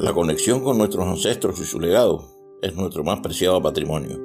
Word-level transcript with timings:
La 0.00 0.14
conexión 0.14 0.64
con 0.64 0.78
nuestros 0.78 1.06
ancestros 1.06 1.60
y 1.60 1.64
su 1.66 1.78
legado 1.78 2.24
es 2.62 2.74
nuestro 2.74 3.04
más 3.04 3.20
preciado 3.20 3.60
patrimonio. 3.60 4.18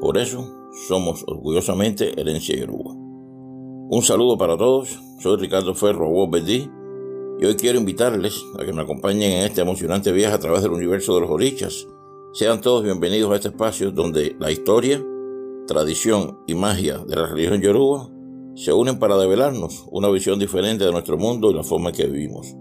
Por 0.00 0.16
eso 0.16 0.48
somos 0.86 1.24
orgullosamente 1.26 2.12
Herencia 2.20 2.56
Yoruba. 2.56 2.92
Un 2.94 4.00
saludo 4.02 4.38
para 4.38 4.56
todos, 4.56 4.96
soy 5.18 5.36
Ricardo 5.38 5.74
Ferro 5.74 6.08
Betty 6.30 6.70
y 7.40 7.44
hoy 7.44 7.56
quiero 7.56 7.80
invitarles 7.80 8.40
a 8.60 8.64
que 8.64 8.72
me 8.72 8.82
acompañen 8.82 9.32
en 9.32 9.46
este 9.46 9.60
emocionante 9.60 10.12
viaje 10.12 10.36
a 10.36 10.38
través 10.38 10.62
del 10.62 10.70
universo 10.70 11.16
de 11.16 11.22
los 11.22 11.30
orichas. 11.30 11.88
Sean 12.32 12.60
todos 12.60 12.84
bienvenidos 12.84 13.32
a 13.32 13.34
este 13.34 13.48
espacio 13.48 13.90
donde 13.90 14.36
la 14.38 14.52
historia, 14.52 15.04
tradición 15.66 16.38
y 16.46 16.54
magia 16.54 16.98
de 16.98 17.16
la 17.16 17.26
religión 17.26 17.60
yoruba 17.60 18.08
se 18.54 18.72
unen 18.72 19.00
para 19.00 19.18
develarnos 19.18 19.84
una 19.90 20.10
visión 20.10 20.38
diferente 20.38 20.84
de 20.84 20.92
nuestro 20.92 21.18
mundo 21.18 21.50
y 21.50 21.54
la 21.54 21.64
forma 21.64 21.90
en 21.90 21.96
que 21.96 22.06
vivimos. 22.06 22.54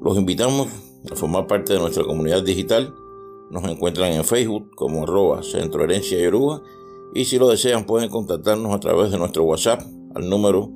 Los 0.00 0.16
invitamos 0.16 0.85
formar 1.14 1.46
parte 1.46 1.72
de 1.72 1.78
nuestra 1.78 2.04
comunidad 2.04 2.42
digital. 2.42 2.94
Nos 3.50 3.64
encuentran 3.64 4.12
en 4.12 4.24
Facebook 4.24 4.74
como 4.74 5.04
arroba 5.04 5.42
Centro 5.42 5.84
Herencia 5.84 6.18
Yoruba 6.18 6.62
y 7.14 7.24
si 7.24 7.38
lo 7.38 7.48
desean 7.48 7.86
pueden 7.86 8.10
contactarnos 8.10 8.74
a 8.74 8.80
través 8.80 9.10
de 9.10 9.18
nuestro 9.18 9.44
WhatsApp 9.44 9.82
al 10.14 10.28
número 10.28 10.68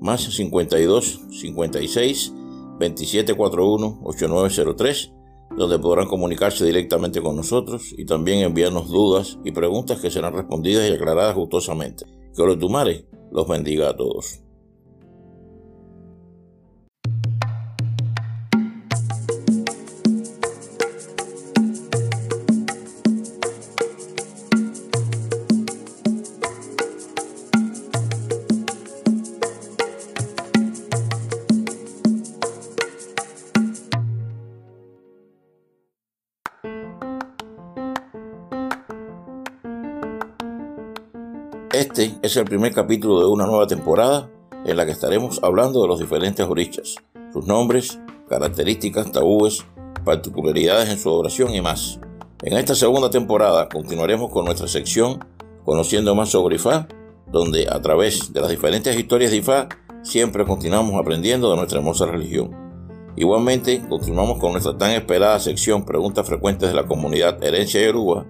más 0.00 0.22
52 0.22 1.20
56 1.30 2.32
2741 2.78 4.00
8903 4.02 5.12
donde 5.56 5.78
podrán 5.78 6.06
comunicarse 6.06 6.64
directamente 6.64 7.20
con 7.20 7.36
nosotros 7.36 7.94
y 7.96 8.04
también 8.04 8.40
enviarnos 8.40 8.88
dudas 8.88 9.38
y 9.44 9.52
preguntas 9.52 10.00
que 10.00 10.10
serán 10.10 10.34
respondidas 10.34 10.88
y 10.88 10.92
aclaradas 10.92 11.34
gustosamente. 11.34 12.04
Que 12.36 12.44
los 12.44 12.58
Tumare 12.58 13.06
los 13.32 13.48
bendiga 13.48 13.90
a 13.90 13.96
todos. 13.96 14.40
El 42.38 42.44
primer 42.44 42.72
capítulo 42.72 43.18
de 43.20 43.26
una 43.26 43.46
nueva 43.46 43.66
temporada 43.66 44.30
en 44.64 44.76
la 44.76 44.86
que 44.86 44.92
estaremos 44.92 45.40
hablando 45.42 45.82
de 45.82 45.88
los 45.88 45.98
diferentes 45.98 46.46
orichas, 46.46 46.96
sus 47.32 47.46
nombres, 47.46 47.98
características, 48.28 49.10
tabúes, 49.10 49.64
particularidades 50.04 50.88
en 50.88 50.98
su 50.98 51.08
adoración 51.08 51.54
y 51.54 51.60
más. 51.60 51.98
En 52.42 52.56
esta 52.56 52.74
segunda 52.74 53.10
temporada 53.10 53.68
continuaremos 53.68 54.30
con 54.30 54.44
nuestra 54.44 54.68
sección 54.68 55.24
Conociendo 55.64 56.14
más 56.14 56.30
sobre 56.30 56.56
Ifá, 56.56 56.88
donde 57.30 57.68
a 57.68 57.82
través 57.82 58.32
de 58.32 58.40
las 58.40 58.48
diferentes 58.48 58.96
historias 58.96 59.32
de 59.32 59.38
Ifá 59.38 59.68
siempre 60.02 60.46
continuamos 60.46 60.98
aprendiendo 60.98 61.50
de 61.50 61.56
nuestra 61.56 61.78
hermosa 61.78 62.06
religión. 62.06 62.56
Igualmente, 63.16 63.84
continuamos 63.86 64.38
con 64.38 64.52
nuestra 64.52 64.78
tan 64.78 64.92
esperada 64.92 65.38
sección 65.40 65.84
Preguntas 65.84 66.26
frecuentes 66.26 66.68
de 66.68 66.74
la 66.74 66.86
comunidad 66.86 67.42
Herencia 67.42 67.84
Yoruba, 67.84 68.24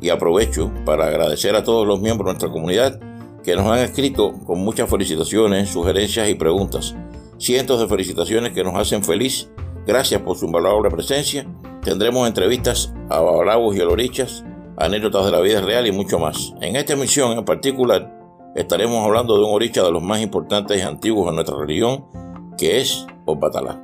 y 0.00 0.08
aprovecho 0.08 0.72
para 0.86 1.06
agradecer 1.08 1.54
a 1.54 1.64
todos 1.64 1.86
los 1.86 2.00
miembros 2.00 2.28
de 2.28 2.32
nuestra 2.32 2.50
comunidad 2.50 2.98
que 3.42 3.56
nos 3.56 3.66
han 3.66 3.78
escrito 3.80 4.32
con 4.44 4.60
muchas 4.60 4.88
felicitaciones, 4.88 5.70
sugerencias 5.70 6.28
y 6.28 6.34
preguntas. 6.34 6.94
Cientos 7.38 7.80
de 7.80 7.88
felicitaciones 7.88 8.52
que 8.52 8.64
nos 8.64 8.74
hacen 8.74 9.02
feliz. 9.02 9.50
Gracias 9.86 10.20
por 10.22 10.36
su 10.36 10.46
invaluable 10.46 10.90
presencia. 10.90 11.46
Tendremos 11.82 12.28
entrevistas 12.28 12.92
a 13.08 13.20
bravos 13.20 13.74
y 13.74 13.80
olorichas, 13.80 14.44
anécdotas 14.76 15.24
de 15.24 15.32
la 15.32 15.40
vida 15.40 15.60
real 15.62 15.86
y 15.86 15.92
mucho 15.92 16.18
más. 16.18 16.54
En 16.60 16.76
esta 16.76 16.92
emisión 16.92 17.38
en 17.38 17.44
particular 17.44 18.18
estaremos 18.54 19.04
hablando 19.04 19.36
de 19.36 19.44
un 19.44 19.54
oricha 19.54 19.82
de 19.82 19.90
los 19.90 20.02
más 20.02 20.20
importantes 20.20 20.78
y 20.78 20.82
antiguos 20.82 21.26
de 21.26 21.32
nuestra 21.32 21.56
religión, 21.56 22.06
que 22.58 22.80
es 22.80 23.06
Obatalá. 23.24 23.82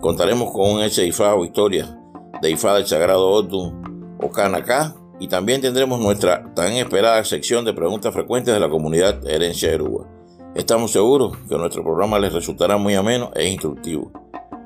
Contaremos 0.00 0.50
con 0.52 0.70
un 0.70 0.82
ese 0.82 1.06
Ifá 1.06 1.34
o 1.34 1.44
historia 1.44 1.98
de 2.40 2.50
Ifá 2.50 2.74
del 2.74 2.86
Sagrado 2.86 3.28
Odun 3.28 4.16
o 4.20 4.30
Kanaka, 4.30 4.96
y 5.20 5.28
también 5.28 5.60
tendremos 5.60 6.00
nuestra 6.00 6.52
tan 6.54 6.72
esperada 6.72 7.22
sección 7.24 7.64
de 7.64 7.74
preguntas 7.74 8.12
frecuentes 8.12 8.54
de 8.54 8.58
la 8.58 8.70
comunidad 8.70 9.24
Herencia 9.28 9.70
Yoruba. 9.70 10.08
Estamos 10.54 10.90
seguros 10.90 11.36
que 11.48 11.56
nuestro 11.56 11.84
programa 11.84 12.18
les 12.18 12.32
resultará 12.32 12.78
muy 12.78 12.94
ameno 12.94 13.30
e 13.36 13.46
instructivo. 13.48 14.10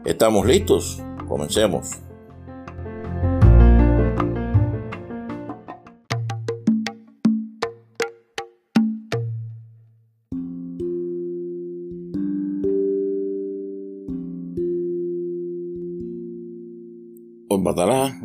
¿Estamos 0.04 0.46
listos? 0.46 1.02
Comencemos. 1.28 2.04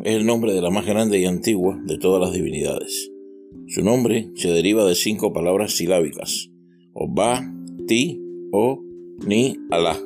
Es 0.04 0.14
el 0.14 0.26
nombre 0.26 0.52
de 0.52 0.62
la 0.62 0.70
más 0.70 0.86
grande 0.86 1.18
y 1.18 1.26
antigua 1.26 1.78
de 1.84 1.98
todas 1.98 2.20
las 2.20 2.32
divinidades. 2.32 3.10
Su 3.68 3.82
nombre 3.82 4.30
se 4.34 4.50
deriva 4.50 4.84
de 4.84 4.94
cinco 4.94 5.32
palabras 5.32 5.76
silábicas: 5.76 6.50
Oba, 6.92 7.42
Ti, 7.86 8.20
O, 8.52 8.82
Ni, 9.26 9.56
Alá. 9.70 9.98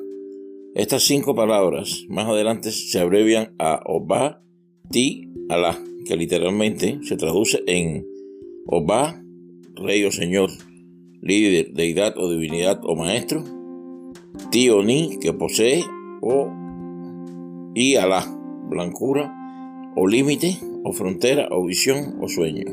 Estas 0.75 1.05
cinco 1.05 1.35
palabras 1.35 2.05
más 2.09 2.29
adelante 2.29 2.73
se 2.73 2.99
abrevian 2.99 3.55
a 3.59 3.81
Oba, 3.87 4.43
Ti, 4.91 5.31
Alá, 5.49 5.79
que 6.07 6.17
literalmente 6.17 6.99
se 7.03 7.17
traduce 7.17 7.63
en 7.67 8.07
Oba, 8.67 9.23
Rey 9.77 10.05
o 10.05 10.11
Señor, 10.11 10.51
líder, 11.21 11.73
deidad 11.73 12.19
o 12.19 12.31
divinidad 12.31 12.81
o 12.85 12.97
maestro, 12.97 13.45
Ti 14.51 14.71
o 14.71 14.83
Ni, 14.83 15.19
que 15.21 15.33
posee, 15.33 15.83
o 16.21 16.51
y 17.75 17.97
Alá, 17.97 18.25
blancura, 18.69 19.44
o 19.97 20.07
límite, 20.07 20.59
o 20.83 20.93
frontera, 20.93 21.49
o 21.51 21.65
visión, 21.65 22.17
o 22.21 22.29
sueño. 22.29 22.65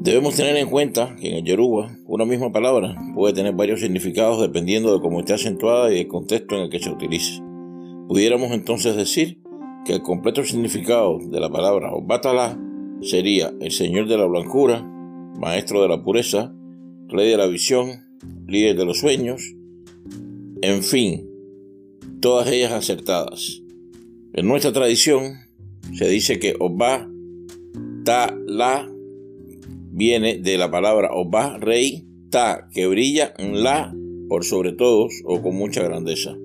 Debemos 0.00 0.36
tener 0.36 0.56
en 0.56 0.70
cuenta 0.70 1.16
que 1.20 1.28
en 1.28 1.36
el 1.36 1.44
Yoruba 1.44 1.98
una 2.06 2.24
misma 2.24 2.52
palabra 2.52 2.94
puede 3.14 3.34
tener 3.34 3.54
varios 3.54 3.80
significados 3.80 4.40
dependiendo 4.40 4.94
de 4.94 5.00
cómo 5.00 5.20
esté 5.20 5.34
acentuada 5.34 5.92
y 5.92 5.96
del 5.96 6.08
contexto 6.08 6.54
en 6.54 6.62
el 6.62 6.70
que 6.70 6.78
se 6.78 6.90
utilice. 6.90 7.42
Pudiéramos 8.06 8.52
entonces 8.52 8.96
decir 8.96 9.42
que 9.84 9.94
el 9.94 10.02
completo 10.02 10.44
significado 10.44 11.18
de 11.18 11.40
la 11.40 11.50
palabra 11.50 11.92
Obatala 11.92 12.58
sería 13.02 13.52
el 13.60 13.70
Señor 13.70 14.08
de 14.08 14.16
la 14.16 14.26
blancura, 14.26 14.82
Maestro 15.38 15.82
de 15.82 15.88
la 15.88 16.02
pureza, 16.02 16.54
Rey 17.08 17.30
de 17.30 17.36
la 17.36 17.46
visión, 17.46 18.06
Líder 18.46 18.76
de 18.76 18.84
los 18.84 18.98
sueños, 18.98 19.54
en 20.62 20.82
fin, 20.82 21.28
todas 22.20 22.50
ellas 22.50 22.72
acertadas. 22.72 23.62
En 24.38 24.46
nuestra 24.46 24.72
tradición 24.72 25.40
se 25.94 26.08
dice 26.08 26.38
que 26.38 26.54
Oba 26.60 27.10
Ta 28.04 28.38
La 28.46 28.88
viene 29.90 30.38
de 30.38 30.56
la 30.56 30.70
palabra 30.70 31.10
Oba, 31.12 31.58
rey, 31.58 32.06
Ta, 32.30 32.68
que 32.72 32.86
brilla 32.86 33.34
La 33.36 33.92
por 34.28 34.44
sobre 34.44 34.70
todos 34.74 35.12
o 35.24 35.42
con 35.42 35.56
mucha 35.56 35.82
grandeza. 35.82 36.36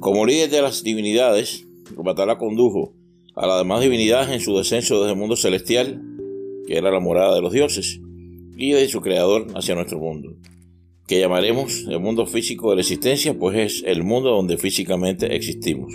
Como 0.00 0.26
líder 0.26 0.50
de 0.50 0.60
las 0.60 0.82
divinidades, 0.82 1.64
Obatala 1.96 2.36
condujo 2.36 2.92
a 3.34 3.46
las 3.46 3.56
demás 3.56 3.80
divinidades 3.80 4.28
en 4.28 4.40
su 4.40 4.54
descenso 4.58 5.00
desde 5.00 5.12
el 5.12 5.18
mundo 5.18 5.36
celestial, 5.36 6.02
que 6.66 6.76
era 6.76 6.90
la 6.90 7.00
morada 7.00 7.34
de 7.34 7.40
los 7.40 7.54
dioses, 7.54 8.02
y 8.54 8.72
de 8.72 8.86
su 8.86 9.00
creador 9.00 9.46
hacia 9.54 9.74
nuestro 9.74 9.98
mundo, 9.98 10.36
que 11.06 11.20
llamaremos 11.20 11.86
el 11.88 12.00
mundo 12.00 12.26
físico 12.26 12.68
de 12.68 12.76
la 12.76 12.82
existencia, 12.82 13.32
pues 13.32 13.56
es 13.56 13.82
el 13.86 14.02
mundo 14.02 14.28
donde 14.28 14.58
físicamente 14.58 15.34
existimos. 15.34 15.90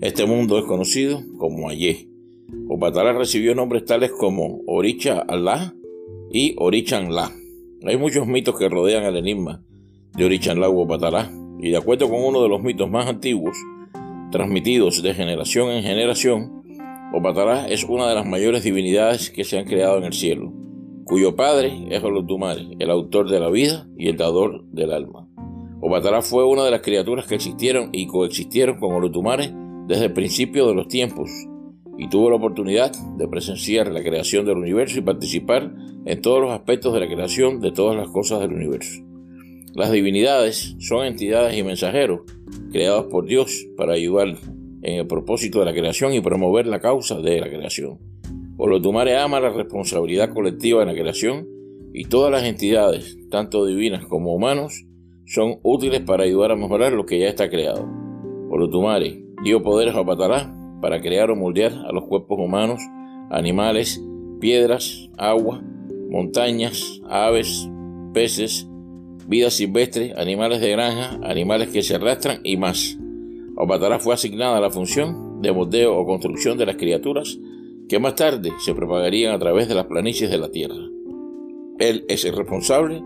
Este 0.00 0.24
mundo 0.24 0.58
es 0.58 0.64
conocido 0.64 1.22
como 1.36 1.68
Ayé. 1.68 2.08
Opatala 2.70 3.12
recibió 3.12 3.54
nombres 3.54 3.84
tales 3.84 4.10
como 4.10 4.62
Oricha 4.66 5.18
Allah 5.28 5.74
y 6.32 6.54
Orichanla. 6.56 7.30
Hay 7.84 7.98
muchos 7.98 8.26
mitos 8.26 8.58
que 8.58 8.70
rodean 8.70 9.04
el 9.04 9.18
enigma 9.18 9.62
de 10.16 10.24
Orichanla 10.24 10.70
u 10.70 10.80
Opatala, 10.80 11.30
y 11.58 11.68
de 11.68 11.76
acuerdo 11.76 12.08
con 12.08 12.24
uno 12.24 12.42
de 12.42 12.48
los 12.48 12.62
mitos 12.62 12.90
más 12.90 13.08
antiguos, 13.08 13.54
transmitidos 14.30 15.02
de 15.02 15.12
generación 15.12 15.68
en 15.68 15.82
generación, 15.82 16.62
Opatala 17.12 17.68
es 17.68 17.84
una 17.84 18.08
de 18.08 18.14
las 18.14 18.24
mayores 18.24 18.64
divinidades 18.64 19.28
que 19.28 19.44
se 19.44 19.58
han 19.58 19.66
creado 19.66 19.98
en 19.98 20.04
el 20.04 20.14
cielo, 20.14 20.50
cuyo 21.04 21.36
padre 21.36 21.88
es 21.90 22.02
Olotumare, 22.02 22.68
el 22.78 22.90
autor 22.90 23.28
de 23.28 23.38
la 23.38 23.50
vida 23.50 23.86
y 23.98 24.08
el 24.08 24.16
dador 24.16 24.64
del 24.64 24.92
alma. 24.92 25.28
Opatala 25.82 26.22
fue 26.22 26.46
una 26.46 26.64
de 26.64 26.70
las 26.70 26.80
criaturas 26.80 27.26
que 27.26 27.34
existieron 27.34 27.90
y 27.92 28.06
coexistieron 28.06 28.78
con 28.78 28.94
Olotumare 28.94 29.52
desde 29.90 30.04
el 30.04 30.12
principio 30.12 30.68
de 30.68 30.74
los 30.76 30.86
tiempos 30.86 31.28
y 31.98 32.08
tuvo 32.08 32.30
la 32.30 32.36
oportunidad 32.36 32.92
de 33.18 33.26
presenciar 33.26 33.90
la 33.90 34.04
creación 34.04 34.46
del 34.46 34.58
universo 34.58 35.00
y 35.00 35.02
participar 35.02 35.74
en 36.06 36.22
todos 36.22 36.40
los 36.40 36.52
aspectos 36.52 36.94
de 36.94 37.00
la 37.00 37.08
creación 37.08 37.60
de 37.60 37.72
todas 37.72 37.96
las 37.96 38.08
cosas 38.08 38.38
del 38.38 38.52
universo. 38.52 39.02
Las 39.74 39.90
divinidades 39.90 40.76
son 40.78 41.06
entidades 41.06 41.58
y 41.58 41.64
mensajeros 41.64 42.20
creados 42.70 43.06
por 43.06 43.26
Dios 43.26 43.66
para 43.76 43.94
ayudar 43.94 44.28
en 44.82 45.00
el 45.00 45.08
propósito 45.08 45.58
de 45.58 45.64
la 45.64 45.74
creación 45.74 46.14
y 46.14 46.20
promover 46.20 46.68
la 46.68 46.78
causa 46.78 47.20
de 47.20 47.40
la 47.40 47.48
creación. 47.48 47.98
Olotumare 48.58 49.16
ama 49.16 49.40
la 49.40 49.50
responsabilidad 49.50 50.32
colectiva 50.32 50.82
en 50.82 50.88
la 50.88 50.94
creación 50.94 51.48
y 51.92 52.04
todas 52.04 52.30
las 52.30 52.44
entidades, 52.44 53.18
tanto 53.28 53.66
divinas 53.66 54.06
como 54.06 54.36
humanos, 54.36 54.84
son 55.26 55.58
útiles 55.64 56.02
para 56.02 56.22
ayudar 56.22 56.52
a 56.52 56.56
mejorar 56.56 56.92
lo 56.92 57.06
que 57.06 57.18
ya 57.18 57.26
está 57.26 57.50
creado. 57.50 57.88
Olotumare 58.50 59.29
dio 59.42 59.62
poderes 59.62 59.94
a 59.94 60.04
Patalá 60.04 60.54
para 60.80 61.00
crear 61.00 61.30
o 61.30 61.36
moldear 61.36 61.72
a 61.72 61.92
los 61.92 62.04
cuerpos 62.04 62.38
humanos, 62.38 62.80
animales, 63.30 64.02
piedras, 64.40 65.10
agua, 65.16 65.62
montañas, 66.08 67.00
aves, 67.08 67.68
peces, 68.12 68.66
vida 69.26 69.50
silvestre, 69.50 70.14
animales 70.16 70.60
de 70.60 70.70
granja, 70.70 71.18
animales 71.22 71.68
que 71.68 71.82
se 71.82 71.94
arrastran 71.94 72.40
y 72.44 72.56
más. 72.56 72.98
A 73.56 73.98
fue 73.98 74.14
asignada 74.14 74.60
la 74.60 74.70
función 74.70 75.42
de 75.42 75.52
moldeo 75.52 75.96
o 75.96 76.06
construcción 76.06 76.56
de 76.56 76.66
las 76.66 76.76
criaturas 76.76 77.38
que 77.88 77.98
más 77.98 78.14
tarde 78.14 78.52
se 78.58 78.74
propagarían 78.74 79.34
a 79.34 79.38
través 79.38 79.68
de 79.68 79.74
las 79.74 79.86
planicies 79.86 80.30
de 80.30 80.38
la 80.38 80.50
tierra. 80.50 80.80
Él 81.78 82.04
es 82.08 82.24
el 82.24 82.36
responsable 82.36 83.02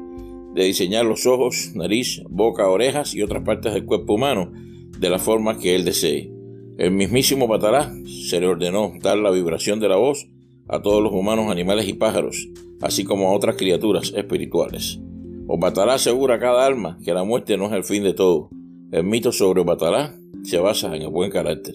de 0.54 0.64
diseñar 0.64 1.04
los 1.04 1.26
ojos, 1.26 1.72
nariz, 1.74 2.22
boca, 2.28 2.68
orejas 2.68 3.14
y 3.14 3.22
otras 3.22 3.42
partes 3.42 3.74
del 3.74 3.84
cuerpo 3.84 4.14
humano 4.14 4.52
de 4.98 5.10
la 5.10 5.18
forma 5.18 5.58
que 5.58 5.74
él 5.74 5.84
desee. 5.84 6.30
El 6.78 6.90
mismísimo 6.90 7.46
Batará 7.46 7.92
se 8.28 8.40
le 8.40 8.48
ordenó 8.48 8.92
dar 9.00 9.18
la 9.18 9.30
vibración 9.30 9.80
de 9.80 9.88
la 9.88 9.96
voz 9.96 10.26
a 10.68 10.82
todos 10.82 11.02
los 11.02 11.12
humanos, 11.12 11.50
animales 11.50 11.88
y 11.88 11.94
pájaros, 11.94 12.48
así 12.80 13.04
como 13.04 13.28
a 13.28 13.32
otras 13.32 13.56
criaturas 13.56 14.12
espirituales. 14.16 14.98
Obatalá 15.46 15.94
asegura 15.94 16.36
a 16.36 16.38
cada 16.38 16.64
alma 16.64 16.98
que 17.04 17.12
la 17.12 17.22
muerte 17.22 17.56
no 17.56 17.66
es 17.66 17.72
el 17.72 17.84
fin 17.84 18.02
de 18.02 18.14
todo. 18.14 18.48
El 18.92 19.04
mito 19.04 19.30
sobre 19.30 19.60
Obatalá 19.60 20.16
se 20.42 20.58
basa 20.58 20.94
en 20.96 21.02
el 21.02 21.08
buen 21.08 21.30
carácter, 21.30 21.74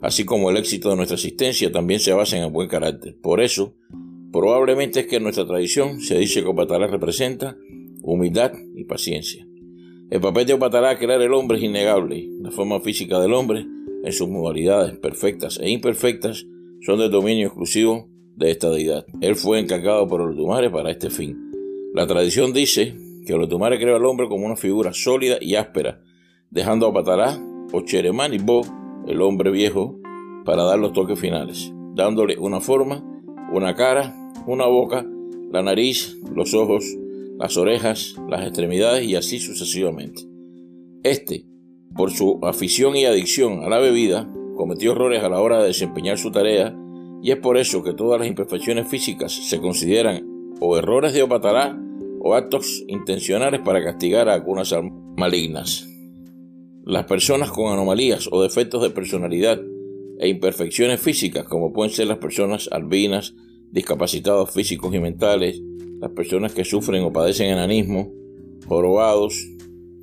así 0.00 0.24
como 0.24 0.50
el 0.50 0.56
éxito 0.56 0.90
de 0.90 0.96
nuestra 0.96 1.16
existencia 1.16 1.72
también 1.72 1.98
se 1.98 2.12
basa 2.12 2.36
en 2.36 2.44
el 2.44 2.52
buen 2.52 2.68
carácter. 2.68 3.16
Por 3.20 3.40
eso, 3.40 3.74
probablemente 4.32 5.00
es 5.00 5.06
que 5.06 5.16
en 5.16 5.24
nuestra 5.24 5.46
tradición 5.46 6.00
se 6.00 6.18
dice 6.18 6.42
que 6.42 6.48
Obatalá 6.48 6.86
representa 6.86 7.56
humildad 8.02 8.52
y 8.76 8.84
paciencia. 8.84 9.47
El 10.10 10.22
papel 10.22 10.46
de 10.46 10.54
Obatalá 10.54 10.96
crear 10.96 11.20
el 11.20 11.34
hombre 11.34 11.58
es 11.58 11.64
innegable. 11.64 12.30
La 12.40 12.50
forma 12.50 12.80
física 12.80 13.20
del 13.20 13.34
hombre, 13.34 13.66
en 14.02 14.12
sus 14.12 14.26
modalidades 14.26 14.96
perfectas 14.96 15.60
e 15.62 15.68
imperfectas, 15.68 16.46
son 16.80 16.98
de 16.98 17.10
dominio 17.10 17.48
exclusivo 17.48 18.08
de 18.34 18.50
esta 18.50 18.70
deidad. 18.70 19.04
Él 19.20 19.36
fue 19.36 19.58
encargado 19.58 20.08
por 20.08 20.22
Olotumare 20.22 20.70
para 20.70 20.90
este 20.90 21.10
fin. 21.10 21.36
La 21.92 22.06
tradición 22.06 22.54
dice 22.54 22.96
que 23.26 23.34
Olotumare 23.34 23.78
creó 23.78 23.96
al 23.96 24.06
hombre 24.06 24.28
como 24.28 24.46
una 24.46 24.56
figura 24.56 24.94
sólida 24.94 25.36
y 25.42 25.56
áspera, 25.56 26.00
dejando 26.48 26.86
a 26.86 26.94
Patará 26.94 27.38
o 27.70 27.82
Cheremán 27.82 28.32
Bo, 28.46 28.62
el 29.06 29.20
hombre 29.20 29.50
viejo, 29.50 29.98
para 30.46 30.62
dar 30.62 30.78
los 30.78 30.94
toques 30.94 31.18
finales, 31.18 31.70
dándole 31.94 32.38
una 32.38 32.60
forma, 32.60 33.04
una 33.52 33.74
cara, 33.74 34.16
una 34.46 34.64
boca, 34.64 35.04
la 35.52 35.60
nariz, 35.60 36.16
los 36.34 36.54
ojos, 36.54 36.96
las 37.38 37.56
orejas, 37.56 38.16
las 38.28 38.42
extremidades 38.42 39.06
y 39.06 39.14
así 39.14 39.38
sucesivamente. 39.38 40.22
Este, 41.02 41.46
por 41.94 42.10
su 42.10 42.40
afición 42.42 42.96
y 42.96 43.04
adicción 43.04 43.64
a 43.64 43.68
la 43.68 43.78
bebida, 43.78 44.28
cometió 44.56 44.92
errores 44.92 45.22
a 45.22 45.28
la 45.28 45.40
hora 45.40 45.60
de 45.60 45.68
desempeñar 45.68 46.18
su 46.18 46.32
tarea 46.32 46.76
y 47.22 47.30
es 47.30 47.38
por 47.38 47.56
eso 47.56 47.82
que 47.82 47.94
todas 47.94 48.20
las 48.20 48.28
imperfecciones 48.28 48.88
físicas 48.88 49.32
se 49.32 49.60
consideran 49.60 50.26
o 50.60 50.76
errores 50.76 51.12
de 51.12 51.22
Opatará 51.22 51.78
o 52.20 52.34
actos 52.34 52.84
intencionales 52.88 53.60
para 53.60 53.82
castigar 53.82 54.28
a 54.28 54.34
algunas 54.34 54.74
malignas. 55.16 55.88
Las 56.84 57.04
personas 57.04 57.50
con 57.50 57.72
anomalías 57.72 58.28
o 58.32 58.42
defectos 58.42 58.82
de 58.82 58.90
personalidad 58.90 59.60
e 60.18 60.28
imperfecciones 60.28 61.00
físicas, 61.00 61.44
como 61.44 61.72
pueden 61.72 61.92
ser 61.92 62.08
las 62.08 62.18
personas 62.18 62.68
albinas, 62.72 63.34
discapacitados 63.70 64.50
físicos 64.50 64.94
y 64.94 65.00
mentales, 65.00 65.60
las 66.00 66.10
personas 66.12 66.54
que 66.54 66.64
sufren 66.64 67.02
o 67.02 67.12
padecen 67.12 67.50
enanismo, 67.50 68.12
jorobados, 68.66 69.46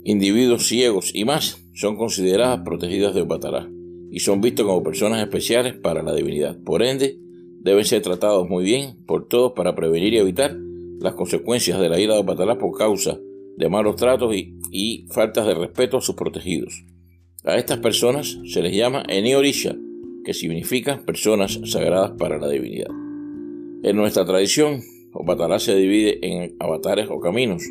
individuos 0.04 0.68
ciegos 0.68 1.12
y 1.14 1.26
más, 1.26 1.64
son 1.74 1.98
consideradas 1.98 2.62
protegidas 2.62 3.14
de 3.14 3.22
Opatará 3.22 3.70
y 4.12 4.20
son 4.20 4.40
vistos 4.40 4.66
como 4.66 4.84
personas 4.84 5.22
especiales 5.22 5.74
para 5.74 6.04
la 6.04 6.14
divinidad. 6.14 6.58
Por 6.64 6.84
ende, 6.84 7.20
deben 7.60 7.84
ser 7.84 8.02
tratados 8.02 8.48
muy 8.48 8.64
bien 8.64 9.04
por 9.06 9.28
todos 9.28 9.54
para 9.54 9.76
prevenir 9.76 10.14
y 10.14 10.20
evitar 10.20 10.56
las 11.00 11.16
consecuencias 11.16 11.80
de 11.80 11.90
la 11.90 12.00
ira 12.00 12.16
de 12.16 12.24
Batalá 12.24 12.58
por 12.58 12.78
causa 12.78 13.20
de 13.58 13.70
malos 13.70 13.96
tratos 13.96 14.34
y, 14.36 15.08
faltas 15.12 15.48
de 15.48 15.54
respeto 15.54 15.98
a 15.98 16.02
sus 16.02 16.16
protegidos. 16.16 16.86
A 17.44 17.56
estas 17.56 17.80
personas 17.80 18.38
se 18.46 18.62
les 18.62 18.76
llama 18.76 19.04
Eni-Orisha, 19.08 19.76
que 20.24 20.34
significa 20.34 21.02
personas 21.06 21.60
sagradas 21.66 22.12
para 22.18 22.38
la 22.38 22.50
divinidad. 22.50 23.05
En 23.86 23.98
nuestra 23.98 24.26
tradición, 24.26 24.82
Batalá 25.14 25.60
se 25.60 25.76
divide 25.76 26.18
en 26.24 26.56
avatares 26.60 27.08
o 27.12 27.20
caminos, 27.20 27.62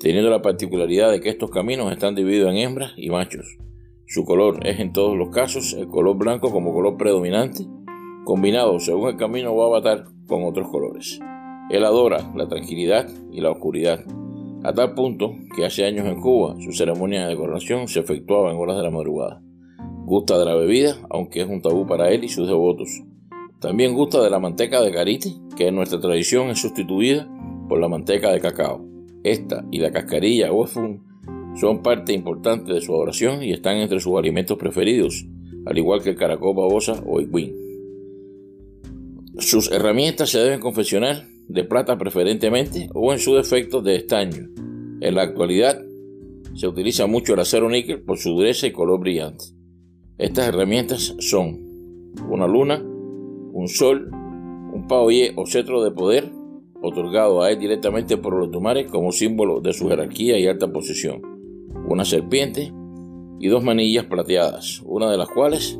teniendo 0.00 0.30
la 0.30 0.40
particularidad 0.40 1.10
de 1.10 1.20
que 1.20 1.28
estos 1.28 1.50
caminos 1.50 1.92
están 1.92 2.14
divididos 2.14 2.52
en 2.52 2.56
hembras 2.56 2.92
y 2.96 3.10
machos. 3.10 3.58
Su 4.06 4.24
color 4.24 4.66
es 4.66 4.80
en 4.80 4.94
todos 4.94 5.14
los 5.14 5.28
casos 5.28 5.74
el 5.74 5.88
color 5.88 6.16
blanco 6.16 6.50
como 6.50 6.72
color 6.72 6.96
predominante, 6.96 7.66
combinado 8.24 8.80
según 8.80 9.10
el 9.10 9.18
camino 9.18 9.50
a 9.62 9.66
avatar 9.66 10.06
con 10.26 10.42
otros 10.44 10.68
colores. 10.68 11.20
Él 11.68 11.84
adora 11.84 12.32
la 12.34 12.48
tranquilidad 12.48 13.10
y 13.30 13.42
la 13.42 13.50
oscuridad, 13.50 14.06
a 14.64 14.72
tal 14.72 14.94
punto 14.94 15.34
que 15.54 15.66
hace 15.66 15.84
años 15.84 16.06
en 16.06 16.18
Cuba 16.18 16.56
su 16.60 16.72
ceremonia 16.72 17.26
de 17.26 17.36
coronación 17.36 17.88
se 17.88 18.00
efectuaba 18.00 18.50
en 18.50 18.56
horas 18.56 18.78
de 18.78 18.84
la 18.84 18.90
madrugada. 18.90 19.42
Gusta 20.06 20.38
de 20.38 20.46
la 20.46 20.54
bebida, 20.54 20.96
aunque 21.10 21.42
es 21.42 21.46
un 21.46 21.60
tabú 21.60 21.86
para 21.86 22.08
él 22.08 22.24
y 22.24 22.30
sus 22.30 22.48
devotos. 22.48 23.02
También 23.62 23.94
gusta 23.94 24.20
de 24.20 24.28
la 24.28 24.40
manteca 24.40 24.82
de 24.82 24.90
carite, 24.90 25.32
que 25.56 25.68
en 25.68 25.76
nuestra 25.76 26.00
tradición 26.00 26.50
es 26.50 26.60
sustituida 26.60 27.30
por 27.68 27.80
la 27.80 27.88
manteca 27.88 28.32
de 28.32 28.40
cacao. 28.40 28.84
Esta 29.22 29.64
y 29.70 29.78
la 29.78 29.92
cascarilla 29.92 30.50
o 30.50 30.64
efun 30.64 31.00
son 31.54 31.80
parte 31.80 32.12
importante 32.12 32.72
de 32.72 32.80
su 32.80 32.92
adoración 32.92 33.44
y 33.44 33.52
están 33.52 33.76
entre 33.76 34.00
sus 34.00 34.18
alimentos 34.18 34.58
preferidos, 34.58 35.24
al 35.64 35.78
igual 35.78 36.02
que 36.02 36.10
el 36.10 36.16
caracol 36.16 36.56
babosa 36.56 37.00
o 37.06 37.20
iguín. 37.20 37.54
Sus 39.38 39.70
herramientas 39.70 40.30
se 40.30 40.40
deben 40.40 40.58
confeccionar 40.58 41.24
de 41.46 41.62
plata 41.62 41.96
preferentemente 41.96 42.88
o 42.94 43.12
en 43.12 43.20
su 43.20 43.36
defecto 43.36 43.80
de 43.80 43.94
estaño. 43.94 44.48
En 45.00 45.14
la 45.14 45.22
actualidad 45.22 45.80
se 46.54 46.66
utiliza 46.66 47.06
mucho 47.06 47.34
el 47.34 47.40
acero 47.40 47.68
níquel 47.68 48.00
por 48.00 48.18
su 48.18 48.30
dureza 48.30 48.66
y 48.66 48.72
color 48.72 48.98
brillante. 48.98 49.44
Estas 50.18 50.48
herramientas 50.48 51.14
son 51.20 51.60
una 52.28 52.48
luna, 52.48 52.84
un 53.52 53.68
sol, 53.68 54.10
un 54.12 54.86
paoye 54.88 55.32
o 55.36 55.46
cetro 55.46 55.82
de 55.82 55.90
poder 55.90 56.30
otorgado 56.80 57.42
a 57.42 57.50
él 57.50 57.58
directamente 57.58 58.16
por 58.16 58.34
los 58.34 58.50
tumares 58.50 58.90
como 58.90 59.12
símbolo 59.12 59.60
de 59.60 59.72
su 59.72 59.88
jerarquía 59.88 60.38
y 60.38 60.46
alta 60.46 60.72
posición 60.72 61.32
una 61.86 62.04
serpiente 62.04 62.72
y 63.38 63.48
dos 63.48 63.62
manillas 63.64 64.06
plateadas, 64.06 64.82
una 64.84 65.10
de 65.10 65.16
las 65.16 65.28
cuales 65.28 65.78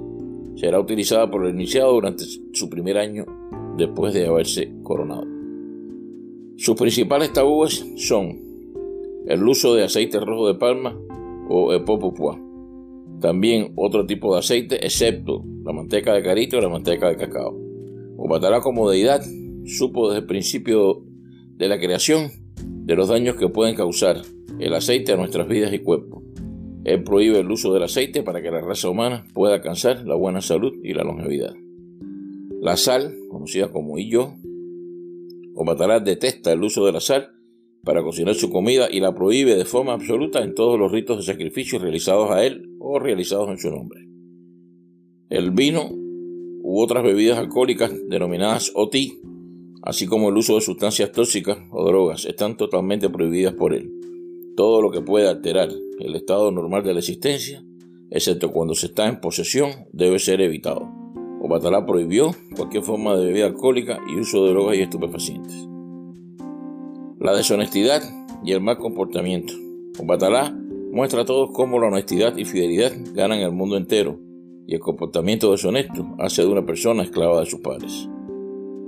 será 0.56 0.80
utilizada 0.80 1.30
por 1.30 1.46
el 1.46 1.54
iniciado 1.54 1.92
durante 1.92 2.24
su 2.52 2.68
primer 2.68 2.98
año 2.98 3.24
después 3.76 4.12
de 4.12 4.26
haberse 4.26 4.72
coronado. 4.82 5.26
Sus 6.56 6.76
principales 6.76 7.32
tabúes 7.32 7.86
son 7.96 8.40
el 9.26 9.42
uso 9.46 9.74
de 9.74 9.84
aceite 9.84 10.20
rojo 10.20 10.48
de 10.48 10.54
palma 10.54 10.96
o 11.48 11.72
epopupua, 11.72 12.38
también 13.20 13.72
otro 13.76 14.04
tipo 14.06 14.32
de 14.34 14.40
aceite 14.40 14.84
excepto 14.84 15.44
la 15.64 15.72
manteca 15.72 16.12
de 16.12 16.22
carito 16.22 16.58
y 16.58 16.60
la 16.60 16.68
manteca 16.68 17.08
de 17.08 17.16
cacao. 17.16 17.61
Obatalá 18.24 18.60
como 18.60 18.88
deidad 18.88 19.20
supo 19.66 20.08
desde 20.08 20.20
el 20.20 20.26
principio 20.26 21.02
de 21.56 21.66
la 21.66 21.80
creación 21.80 22.30
de 22.64 22.94
los 22.94 23.08
daños 23.08 23.34
que 23.34 23.48
pueden 23.48 23.74
causar 23.74 24.22
el 24.60 24.74
aceite 24.74 25.10
a 25.10 25.16
nuestras 25.16 25.48
vidas 25.48 25.72
y 25.72 25.80
cuerpo. 25.80 26.22
Él 26.84 27.02
prohíbe 27.02 27.40
el 27.40 27.50
uso 27.50 27.74
del 27.74 27.82
aceite 27.82 28.22
para 28.22 28.40
que 28.40 28.52
la 28.52 28.60
raza 28.60 28.88
humana 28.88 29.26
pueda 29.34 29.54
alcanzar 29.54 30.06
la 30.06 30.14
buena 30.14 30.40
salud 30.40 30.72
y 30.84 30.94
la 30.94 31.02
longevidad. 31.02 31.52
La 32.60 32.76
sal, 32.76 33.12
conocida 33.28 33.72
como 33.72 33.98
Illo, 33.98 34.34
o 35.56 35.64
Batalá 35.64 35.98
detesta 35.98 36.52
el 36.52 36.62
uso 36.62 36.86
de 36.86 36.92
la 36.92 37.00
sal 37.00 37.32
para 37.82 38.04
cocinar 38.04 38.36
su 38.36 38.50
comida 38.50 38.86
y 38.88 39.00
la 39.00 39.16
prohíbe 39.16 39.56
de 39.56 39.64
forma 39.64 39.94
absoluta 39.94 40.44
en 40.44 40.54
todos 40.54 40.78
los 40.78 40.92
ritos 40.92 41.16
de 41.16 41.24
sacrificio 41.24 41.80
realizados 41.80 42.30
a 42.30 42.44
él 42.44 42.70
o 42.78 43.00
realizados 43.00 43.48
en 43.48 43.58
su 43.58 43.68
nombre. 43.68 44.06
El 45.28 45.50
vino 45.50 46.01
u 46.62 46.80
otras 46.80 47.02
bebidas 47.02 47.38
alcohólicas 47.38 47.92
denominadas 48.08 48.72
OTI, 48.74 49.20
así 49.82 50.06
como 50.06 50.28
el 50.28 50.36
uso 50.36 50.54
de 50.54 50.60
sustancias 50.60 51.12
tóxicas 51.12 51.58
o 51.70 51.84
drogas, 51.84 52.24
están 52.24 52.56
totalmente 52.56 53.10
prohibidas 53.10 53.54
por 53.54 53.74
él. 53.74 53.90
Todo 54.56 54.80
lo 54.80 54.90
que 54.90 55.00
pueda 55.00 55.30
alterar 55.30 55.70
el 55.98 56.14
estado 56.14 56.50
normal 56.52 56.84
de 56.84 56.92
la 56.92 57.00
existencia, 57.00 57.64
excepto 58.10 58.52
cuando 58.52 58.74
se 58.74 58.86
está 58.86 59.08
en 59.08 59.20
posesión, 59.20 59.70
debe 59.92 60.18
ser 60.18 60.40
evitado. 60.40 60.88
Obatalá 61.40 61.84
prohibió 61.84 62.30
cualquier 62.54 62.84
forma 62.84 63.16
de 63.16 63.26
bebida 63.26 63.46
alcohólica 63.46 63.98
y 64.08 64.20
uso 64.20 64.44
de 64.44 64.50
drogas 64.50 64.76
y 64.76 64.82
estupefacientes. 64.82 65.68
La 67.18 67.34
deshonestidad 67.34 68.02
y 68.44 68.52
el 68.52 68.60
mal 68.60 68.78
comportamiento. 68.78 69.54
Obatalá 69.98 70.56
muestra 70.92 71.22
a 71.22 71.24
todos 71.24 71.50
cómo 71.52 71.80
la 71.80 71.88
honestidad 71.88 72.36
y 72.36 72.44
fidelidad 72.44 72.92
ganan 73.14 73.40
el 73.40 73.52
mundo 73.52 73.76
entero, 73.76 74.20
y 74.66 74.74
el 74.74 74.80
comportamiento 74.80 75.50
deshonesto 75.50 76.14
hace 76.18 76.42
de 76.42 76.48
una 76.48 76.64
persona 76.64 77.02
esclava 77.02 77.40
de 77.40 77.46
sus 77.46 77.60
padres. 77.60 78.08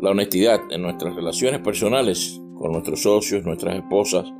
La 0.00 0.10
honestidad 0.10 0.60
en 0.70 0.82
nuestras 0.82 1.14
relaciones 1.14 1.60
personales 1.60 2.40
con 2.56 2.72
nuestros 2.72 3.02
socios, 3.02 3.44
nuestras 3.44 3.76
esposas, 3.76 4.32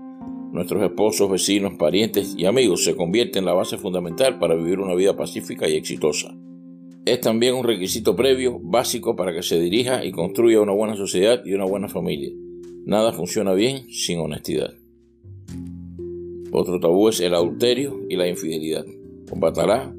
nuestros 0.52 0.82
esposos, 0.82 1.30
vecinos, 1.30 1.74
parientes 1.74 2.34
y 2.38 2.46
amigos 2.46 2.84
se 2.84 2.94
convierte 2.94 3.38
en 3.38 3.44
la 3.44 3.54
base 3.54 3.76
fundamental 3.76 4.38
para 4.38 4.54
vivir 4.54 4.78
una 4.78 4.94
vida 4.94 5.16
pacífica 5.16 5.68
y 5.68 5.74
exitosa. 5.74 6.34
Es 7.04 7.20
también 7.20 7.54
un 7.54 7.64
requisito 7.64 8.14
previo, 8.16 8.60
básico, 8.62 9.16
para 9.16 9.34
que 9.34 9.42
se 9.42 9.60
dirija 9.60 10.04
y 10.04 10.12
construya 10.12 10.60
una 10.60 10.72
buena 10.72 10.96
sociedad 10.96 11.42
y 11.44 11.52
una 11.52 11.64
buena 11.64 11.88
familia. 11.88 12.30
Nada 12.86 13.12
funciona 13.12 13.52
bien 13.52 13.90
sin 13.90 14.20
honestidad. 14.20 14.72
Otro 16.52 16.78
tabú 16.78 17.08
es 17.08 17.20
el 17.20 17.34
adulterio 17.34 18.00
y 18.08 18.16
la 18.16 18.28
infidelidad. 18.28 18.86
Batalá 19.36 19.92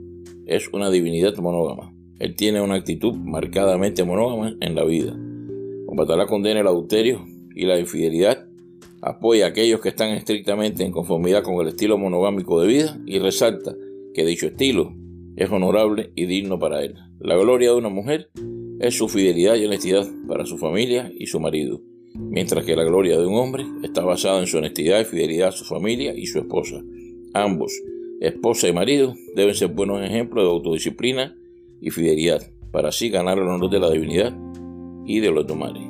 es 0.45 0.69
una 0.73 0.89
divinidad 0.89 1.35
monógama. 1.37 1.93
Él 2.19 2.35
tiene 2.35 2.61
una 2.61 2.75
actitud 2.75 3.13
marcadamente 3.13 4.03
monógama 4.03 4.55
en 4.61 4.75
la 4.75 4.83
vida. 4.83 5.15
Batalá 5.95 6.27
condena 6.27 6.59
el 6.59 6.67
adulterio 6.67 7.25
y 7.55 7.65
la 7.65 7.79
infidelidad, 7.79 8.45
apoya 9.01 9.45
a 9.45 9.49
aquellos 9.49 9.79
que 9.79 9.89
están 9.89 10.09
estrictamente 10.09 10.83
en 10.83 10.91
conformidad 10.91 11.43
con 11.43 11.55
el 11.61 11.69
estilo 11.69 11.97
monogámico 11.97 12.59
de 12.61 12.67
vida 12.67 12.99
y 13.05 13.19
resalta 13.19 13.73
que 14.13 14.25
dicho 14.25 14.47
estilo 14.47 14.93
es 15.37 15.49
honorable 15.49 16.11
y 16.15 16.25
digno 16.25 16.59
para 16.59 16.83
él. 16.83 16.95
La 17.19 17.37
gloria 17.37 17.69
de 17.69 17.77
una 17.77 17.89
mujer 17.89 18.29
es 18.79 18.97
su 18.97 19.07
fidelidad 19.07 19.55
y 19.55 19.65
honestidad 19.65 20.05
para 20.27 20.45
su 20.45 20.57
familia 20.57 21.11
y 21.17 21.27
su 21.27 21.39
marido, 21.39 21.81
mientras 22.13 22.65
que 22.65 22.75
la 22.75 22.83
gloria 22.83 23.17
de 23.17 23.25
un 23.25 23.35
hombre 23.35 23.65
está 23.83 24.03
basada 24.03 24.41
en 24.41 24.47
su 24.47 24.57
honestidad 24.57 24.99
y 24.99 25.05
fidelidad 25.05 25.49
a 25.49 25.53
su 25.53 25.63
familia 25.63 26.13
y 26.13 26.25
su 26.25 26.39
esposa. 26.39 26.81
Ambos, 27.33 27.71
esposa 28.21 28.67
y 28.67 28.73
marido, 28.73 29.13
deben 29.35 29.55
ser 29.55 29.69
buenos 29.69 30.01
ejemplos 30.01 30.43
de 30.43 30.51
autodisciplina 30.51 31.35
y 31.81 31.89
fidelidad, 31.89 32.41
para 32.71 32.89
así 32.89 33.09
ganar 33.09 33.37
el 33.37 33.47
honor 33.47 33.69
de 33.69 33.79
la 33.79 33.89
divinidad 33.89 34.33
y 35.05 35.19
de 35.19 35.31
los 35.31 35.45
tomares. 35.45 35.83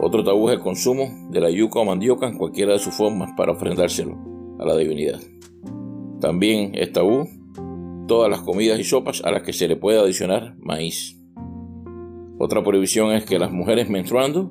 Otro 0.00 0.24
tabú 0.24 0.48
es 0.48 0.56
el 0.56 0.62
consumo 0.62 1.28
de 1.30 1.40
la 1.40 1.50
yuca 1.50 1.80
o 1.80 1.84
mandioca 1.84 2.26
en 2.26 2.38
cualquiera 2.38 2.72
de 2.72 2.78
sus 2.78 2.94
formas 2.94 3.32
para 3.36 3.52
ofrendárselo 3.52 4.16
a 4.58 4.64
la 4.64 4.76
divinidad. 4.76 5.20
También 6.20 6.72
es 6.74 6.92
tabú 6.92 7.28
todas 8.06 8.30
las 8.30 8.40
comidas 8.40 8.78
y 8.80 8.84
sopas 8.84 9.22
a 9.24 9.30
las 9.30 9.42
que 9.42 9.52
se 9.52 9.68
le 9.68 9.76
puede 9.76 9.98
adicionar 9.98 10.56
maíz. 10.58 11.16
Otra 12.38 12.64
prohibición 12.64 13.12
es 13.12 13.24
que 13.24 13.38
las 13.38 13.52
mujeres 13.52 13.90
menstruando 13.90 14.50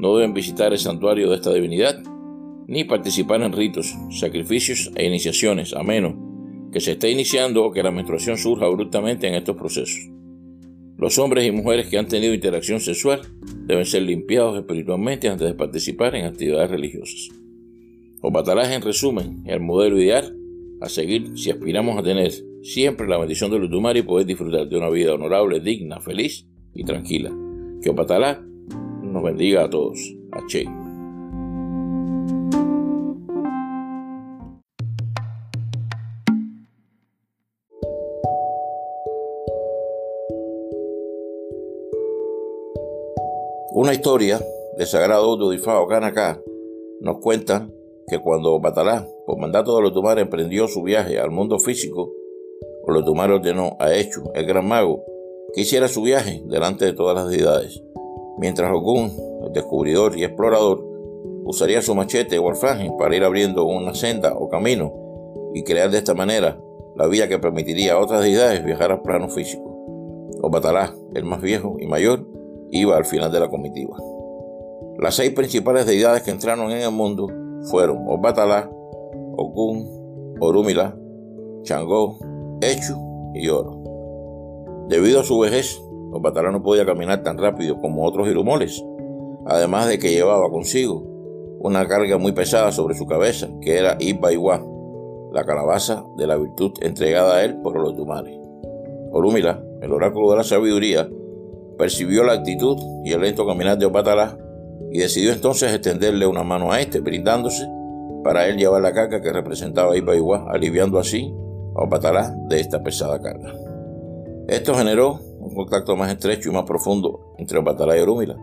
no 0.00 0.16
deben 0.16 0.34
visitar 0.34 0.72
el 0.72 0.78
santuario 0.78 1.28
de 1.28 1.36
esta 1.36 1.52
divinidad, 1.52 2.02
ni 2.66 2.84
participar 2.84 3.42
en 3.42 3.52
ritos, 3.52 3.94
sacrificios 4.10 4.90
e 4.96 5.06
iniciaciones, 5.06 5.74
a 5.74 5.82
menos 5.82 6.14
que 6.72 6.80
se 6.80 6.92
esté 6.92 7.10
iniciando 7.10 7.64
o 7.64 7.72
que 7.72 7.82
la 7.82 7.90
menstruación 7.90 8.36
surja 8.36 8.66
abruptamente 8.66 9.26
en 9.28 9.34
estos 9.34 9.56
procesos. 9.56 10.10
Los 10.98 11.18
hombres 11.18 11.46
y 11.46 11.50
mujeres 11.50 11.88
que 11.88 11.98
han 11.98 12.08
tenido 12.08 12.34
interacción 12.34 12.80
sexual 12.80 13.20
deben 13.66 13.84
ser 13.84 14.02
limpiados 14.02 14.58
espiritualmente 14.58 15.28
antes 15.28 15.46
de 15.46 15.54
participar 15.54 16.14
en 16.14 16.24
actividades 16.24 16.70
religiosas. 16.70 17.28
Batalás 18.22 18.72
en 18.72 18.82
resumen, 18.82 19.42
el 19.46 19.60
modelo 19.60 20.00
ideal 20.00 20.36
a 20.80 20.88
seguir 20.88 21.38
si 21.38 21.50
aspiramos 21.50 21.98
a 21.98 22.02
tener 22.02 22.32
siempre 22.62 23.06
la 23.06 23.18
bendición 23.18 23.50
de 23.50 23.58
Lutumari 23.58 24.00
y 24.00 24.02
poder 24.02 24.26
disfrutar 24.26 24.68
de 24.68 24.76
una 24.76 24.90
vida 24.90 25.14
honorable, 25.14 25.60
digna, 25.60 26.00
feliz 26.00 26.46
y 26.74 26.84
tranquila. 26.84 27.32
Que 27.80 27.90
Opatalá 27.90 28.44
nos 29.02 29.22
bendiga 29.22 29.64
a 29.64 29.70
todos. 29.70 29.98
Che. 30.48 30.85
Una 43.78 43.92
historia 43.92 44.40
de 44.78 44.86
Sagrado 44.86 45.36
Dudifao 45.36 45.86
Kanaka 45.86 46.40
nos 47.02 47.18
cuenta 47.20 47.68
que 48.08 48.18
cuando 48.20 48.58
Batalá, 48.58 49.06
por 49.26 49.38
mandato 49.38 49.76
de 49.76 49.82
Lutumari, 49.82 50.22
emprendió 50.22 50.66
su 50.66 50.82
viaje 50.82 51.20
al 51.20 51.30
mundo 51.30 51.58
físico, 51.58 52.10
Olotumare 52.86 53.34
ordenó 53.34 53.76
a 53.78 53.92
Echu, 53.92 54.30
el 54.34 54.46
gran 54.46 54.66
mago, 54.66 55.04
que 55.52 55.60
hiciera 55.60 55.88
su 55.88 56.00
viaje 56.00 56.42
delante 56.46 56.86
de 56.86 56.94
todas 56.94 57.14
las 57.16 57.28
deidades, 57.28 57.84
mientras 58.38 58.72
Ogún, 58.72 59.12
el 59.44 59.52
descubridor 59.52 60.16
y 60.16 60.24
explorador, 60.24 60.82
usaría 61.44 61.82
su 61.82 61.94
machete 61.94 62.38
o 62.38 62.48
alfanje 62.48 62.90
para 62.98 63.14
ir 63.14 63.24
abriendo 63.24 63.66
una 63.66 63.94
senda 63.94 64.32
o 64.38 64.48
camino 64.48 64.90
y 65.52 65.64
crear 65.64 65.90
de 65.90 65.98
esta 65.98 66.14
manera 66.14 66.58
la 66.94 67.08
vía 67.08 67.28
que 67.28 67.38
permitiría 67.38 67.92
a 67.92 68.00
otras 68.00 68.22
deidades 68.22 68.64
viajar 68.64 68.90
al 68.90 69.02
plano 69.02 69.28
físico. 69.28 69.70
Obatalá, 70.40 70.94
el 71.14 71.26
más 71.26 71.42
viejo 71.42 71.76
y 71.78 71.86
mayor, 71.86 72.35
iba 72.70 72.96
al 72.96 73.04
final 73.04 73.30
de 73.32 73.40
la 73.40 73.48
comitiva. 73.48 73.96
Las 74.98 75.16
seis 75.16 75.32
principales 75.32 75.86
deidades 75.86 76.22
que 76.22 76.30
entraron 76.30 76.70
en 76.70 76.82
el 76.82 76.90
mundo 76.90 77.28
fueron 77.70 78.04
Obatalá, 78.06 78.70
Ogún, 79.36 80.36
Orúmila, 80.40 80.96
Changó, 81.62 82.18
hecho 82.60 82.96
y 83.34 83.48
oro. 83.48 84.86
Debido 84.88 85.20
a 85.20 85.24
su 85.24 85.38
vejez, 85.38 85.80
Opatalá 86.12 86.50
no 86.50 86.62
podía 86.62 86.86
caminar 86.86 87.22
tan 87.22 87.36
rápido 87.36 87.78
como 87.80 88.04
otros 88.04 88.28
irumoles, 88.28 88.82
además 89.46 89.88
de 89.88 89.98
que 89.98 90.10
llevaba 90.10 90.48
consigo 90.50 91.04
una 91.60 91.86
carga 91.86 92.18
muy 92.18 92.32
pesada 92.32 92.72
sobre 92.72 92.94
su 92.94 93.06
cabeza, 93.06 93.48
que 93.60 93.78
era 93.78 93.96
Iwa, 94.00 94.62
la 95.32 95.44
calabaza 95.44 96.04
de 96.16 96.26
la 96.26 96.36
virtud 96.36 96.72
entregada 96.80 97.36
a 97.36 97.44
él 97.44 97.60
por 97.60 97.74
los 97.74 97.88
Olotumare. 97.88 98.40
Orúmila, 99.10 99.62
el 99.82 99.92
oráculo 99.92 100.30
de 100.30 100.36
la 100.36 100.44
sabiduría, 100.44 101.08
percibió 101.78 102.24
la 102.24 102.32
actitud 102.32 102.76
y 103.04 103.12
el 103.12 103.20
lento 103.20 103.46
caminar 103.46 103.78
de 103.78 103.86
Opatalá 103.86 104.38
y 104.90 104.98
decidió 104.98 105.32
entonces 105.32 105.72
extenderle 105.72 106.26
una 106.26 106.42
mano 106.42 106.72
a 106.72 106.80
este, 106.80 107.00
brindándose 107.00 107.68
para 108.24 108.46
él 108.48 108.56
llevar 108.56 108.82
la 108.82 108.92
carga 108.92 109.20
que 109.20 109.32
representaba 109.32 109.96
Iwa, 109.96 110.46
aliviando 110.50 110.98
así 110.98 111.32
o 111.74 111.86
Batalá 111.86 112.34
de 112.48 112.60
esta 112.60 112.82
pesada 112.82 113.20
carga. 113.20 113.54
Esto 114.48 114.74
generó 114.74 115.20
un 115.38 115.54
contacto 115.54 115.96
más 115.96 116.10
estrecho 116.10 116.50
y 116.50 116.52
más 116.52 116.64
profundo 116.64 117.34
entre 117.38 117.60
Batalá 117.60 117.96
y 117.96 118.00
Orúmila, 118.00 118.36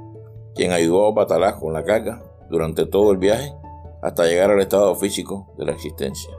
quien 0.55 0.71
ayudó 0.71 1.07
a 1.07 1.13
Batalá 1.13 1.55
con 1.59 1.73
la 1.73 1.83
carga 1.83 2.23
durante 2.49 2.85
todo 2.85 3.11
el 3.11 3.17
viaje 3.17 3.53
hasta 4.01 4.25
llegar 4.25 4.51
al 4.51 4.61
estado 4.61 4.95
físico 4.95 5.53
de 5.57 5.65
la 5.65 5.71
existencia. 5.71 6.31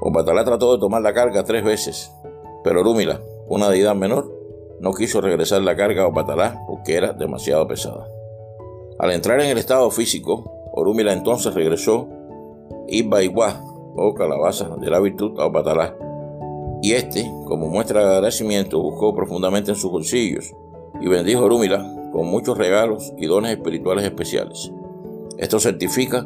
Batalá 0.00 0.44
trató 0.44 0.72
de 0.74 0.78
tomar 0.78 1.02
la 1.02 1.12
carga 1.12 1.42
tres 1.42 1.64
veces, 1.64 2.12
pero 2.62 2.80
Orúmila, 2.80 3.20
una 3.48 3.68
deidad 3.68 3.94
menor, 3.94 4.32
no 4.80 4.92
quiso 4.92 5.20
regresar 5.20 5.62
la 5.62 5.76
carga 5.76 6.04
a 6.04 6.08
Batalá 6.08 6.62
porque 6.66 6.96
era 6.96 7.12
demasiado 7.12 7.66
pesada. 7.66 8.08
Al 8.98 9.12
entrar 9.12 9.40
en 9.40 9.50
el 9.50 9.58
estado 9.58 9.90
físico, 9.90 10.52
Orúmila 10.72 11.12
entonces 11.12 11.54
regresó 11.54 12.08
Iba 12.88 13.20
o 13.96 14.14
calabaza 14.14 14.68
de 14.80 14.90
la 14.90 15.00
virtud 15.00 15.38
a 15.40 15.48
Batalá 15.48 15.94
y 16.80 16.92
este, 16.92 17.24
como 17.46 17.68
muestra 17.68 18.00
de 18.00 18.06
agradecimiento, 18.06 18.80
buscó 18.80 19.14
profundamente 19.14 19.72
en 19.72 19.76
sus 19.76 19.90
bolsillos 19.90 20.54
y 21.00 21.08
bendijo 21.08 21.40
a 21.40 21.44
Orúmila 21.46 21.94
con 22.12 22.26
muchos 22.26 22.56
regalos 22.56 23.12
y 23.16 23.26
dones 23.26 23.52
espirituales 23.52 24.04
especiales. 24.04 24.72
Esto 25.36 25.58
certifica 25.58 26.24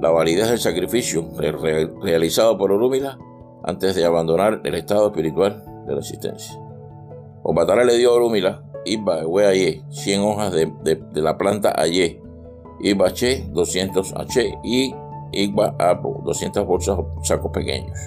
la 0.00 0.10
validez 0.10 0.48
del 0.48 0.58
sacrificio 0.58 1.28
realizado 1.36 2.56
por 2.56 2.72
Orúmila 2.72 3.18
antes 3.62 3.94
de 3.94 4.04
abandonar 4.04 4.62
el 4.64 4.74
estado 4.74 5.08
espiritual 5.08 5.64
de 5.86 5.92
la 5.92 6.00
existencia. 6.00 6.58
Obatara 7.42 7.84
le 7.84 7.96
dio 7.96 8.10
a 8.10 8.14
Orúmila 8.14 8.62
Iba 8.84 9.22
Aye, 9.48 9.82
100 9.90 10.20
hojas 10.22 10.52
de, 10.52 11.02
la 11.14 11.36
planta 11.36 11.74
Aye, 11.76 12.20
Iba 12.80 13.12
Che, 13.12 13.46
200 13.50 14.14
H 14.16 14.58
y 14.64 14.94
Iba 15.32 15.74
Apo, 15.78 16.22
200 16.24 16.66
bolsas 16.66 16.98
sacos 17.22 17.52
pequeños. 17.52 17.98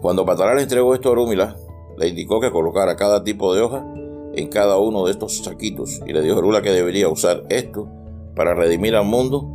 Cuando 0.00 0.24
Patalá 0.24 0.54
le 0.54 0.62
entregó 0.62 0.94
esto 0.94 1.10
a 1.10 1.12
Orúmila, 1.12 1.56
le 1.98 2.08
indicó 2.08 2.40
que 2.40 2.50
colocara 2.50 2.96
cada 2.96 3.22
tipo 3.22 3.54
de 3.54 3.60
hoja 3.60 3.84
en 4.34 4.48
cada 4.48 4.78
uno 4.78 5.04
de 5.04 5.12
estos 5.12 5.38
saquitos 5.38 6.00
y 6.06 6.12
le 6.12 6.22
dijo 6.22 6.36
a 6.36 6.38
Orúmila 6.38 6.62
que 6.62 6.70
debería 6.70 7.08
usar 7.08 7.44
esto 7.50 7.86
para 8.34 8.54
redimir 8.54 8.96
al 8.96 9.04
mundo. 9.04 9.46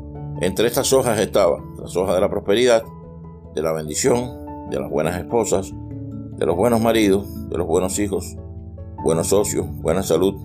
Entre 0.42 0.68
estas 0.68 0.94
hojas 0.94 1.20
estaban 1.20 1.75
las 1.80 1.96
hojas 1.96 2.13
de 2.15 2.22
la 2.22 2.30
prosperidad, 2.30 2.84
de 3.56 3.62
la 3.62 3.72
bendición, 3.72 4.70
de 4.70 4.80
las 4.80 4.89
buenas 4.89 5.18
esposas, 5.18 5.74
de 6.38 6.46
los 6.46 6.56
buenos 6.56 6.82
maridos, 6.82 7.50
de 7.50 7.58
los 7.58 7.68
buenos 7.68 7.98
hijos, 8.00 8.36
buenos 9.04 9.27
socios, 9.27 9.65
buena 9.82 10.04
salud, 10.04 10.36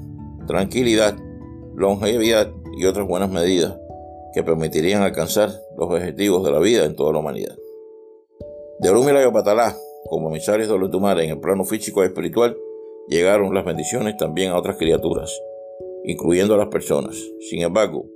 tranquilidad, 0.46 1.16
longevidad 1.74 2.52
y 2.76 2.84
otras 2.84 3.06
buenas 3.06 3.30
medidas 3.30 3.76
que 4.34 4.42
permitirían 4.42 5.02
alcanzar 5.02 5.50
los 5.76 5.90
objetivos 5.90 6.44
de 6.44 6.52
la 6.52 6.58
vida 6.58 6.84
en 6.84 6.94
toda 6.94 7.12
la 7.12 7.18
humanidad. 7.18 7.56
De 8.80 8.88
Orúmila 8.90 9.22
y 9.22 9.26
Opatalá 9.26 9.76
como 10.08 10.28
emisarios 10.28 10.68
de 10.68 10.78
los 10.78 10.90
Tumare 10.90 11.24
en 11.24 11.30
el 11.30 11.40
plano 11.40 11.64
físico 11.64 12.02
y 12.02 12.06
espiritual, 12.06 12.56
llegaron 13.08 13.54
las 13.54 13.64
bendiciones 13.64 14.16
también 14.16 14.50
a 14.50 14.58
otras 14.58 14.76
criaturas, 14.76 15.32
incluyendo 16.04 16.54
a 16.54 16.58
las 16.58 16.68
personas. 16.68 17.16
Sin 17.48 17.62
embargo, 17.62 18.06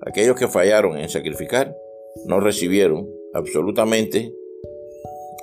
aquellos 0.00 0.36
que 0.36 0.48
fallaron 0.48 0.98
en 0.98 1.08
sacrificar 1.08 1.76
no 2.26 2.40
recibieron 2.40 3.08
absolutamente 3.34 4.34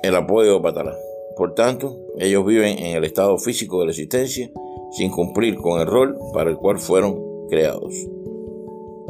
el 0.02 0.14
apoyo 0.14 0.54
de 0.54 0.60
Patalá. 0.60 0.96
Por 1.36 1.54
tanto, 1.54 1.98
ellos 2.18 2.44
viven 2.44 2.78
en 2.78 2.96
el 2.96 3.04
estado 3.04 3.38
físico 3.38 3.80
de 3.80 3.86
la 3.86 3.90
existencia 3.92 4.50
sin 4.92 5.10
cumplir 5.10 5.56
con 5.56 5.80
el 5.80 5.86
rol 5.86 6.18
para 6.32 6.50
el 6.50 6.56
cual 6.56 6.78
fueron 6.78 7.18
creados. 7.48 7.94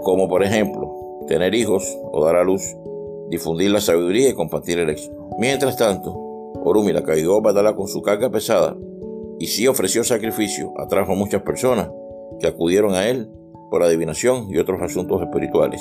Como 0.03 0.29
por 0.29 0.43
ejemplo, 0.43 1.25
tener 1.27 1.55
hijos 1.55 1.97
o 2.13 2.25
dar 2.25 2.37
a 2.37 2.45
luz, 2.45 2.63
difundir 3.29 3.71
la 3.71 3.81
sabiduría 3.81 4.29
y 4.29 4.35
compartir 4.35 4.79
el 4.79 4.91
éxito. 4.91 5.31
Mientras 5.39 5.77
tanto, 5.77 6.15
Orúmila 6.65 7.03
cayó 7.03 7.37
a 7.37 7.41
Batalá 7.41 7.75
con 7.75 7.89
su 7.89 8.03
carga 8.03 8.31
pesada 8.31 8.77
y 9.39 9.47
sí 9.47 9.67
ofreció 9.67 10.05
sacrificio, 10.05 10.73
atrajo 10.79 11.13
a 11.13 11.17
muchas 11.17 11.43
personas 11.43 11.91
que 12.39 12.47
acudieron 12.47 12.95
a 12.95 13.09
él 13.09 13.29
por 13.71 13.83
adivinación 13.83 14.49
y 14.51 14.59
otros 14.59 14.81
asuntos 14.83 15.21
espirituales, 15.23 15.81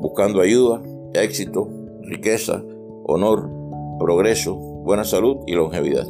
buscando 0.00 0.40
ayuda, 0.40 0.82
éxito, 1.14 1.68
riqueza, 2.02 2.62
honor, 3.04 3.48
progreso, 3.98 4.71
buena 4.82 5.04
salud 5.04 5.38
y 5.46 5.54
longevidad. 5.54 6.06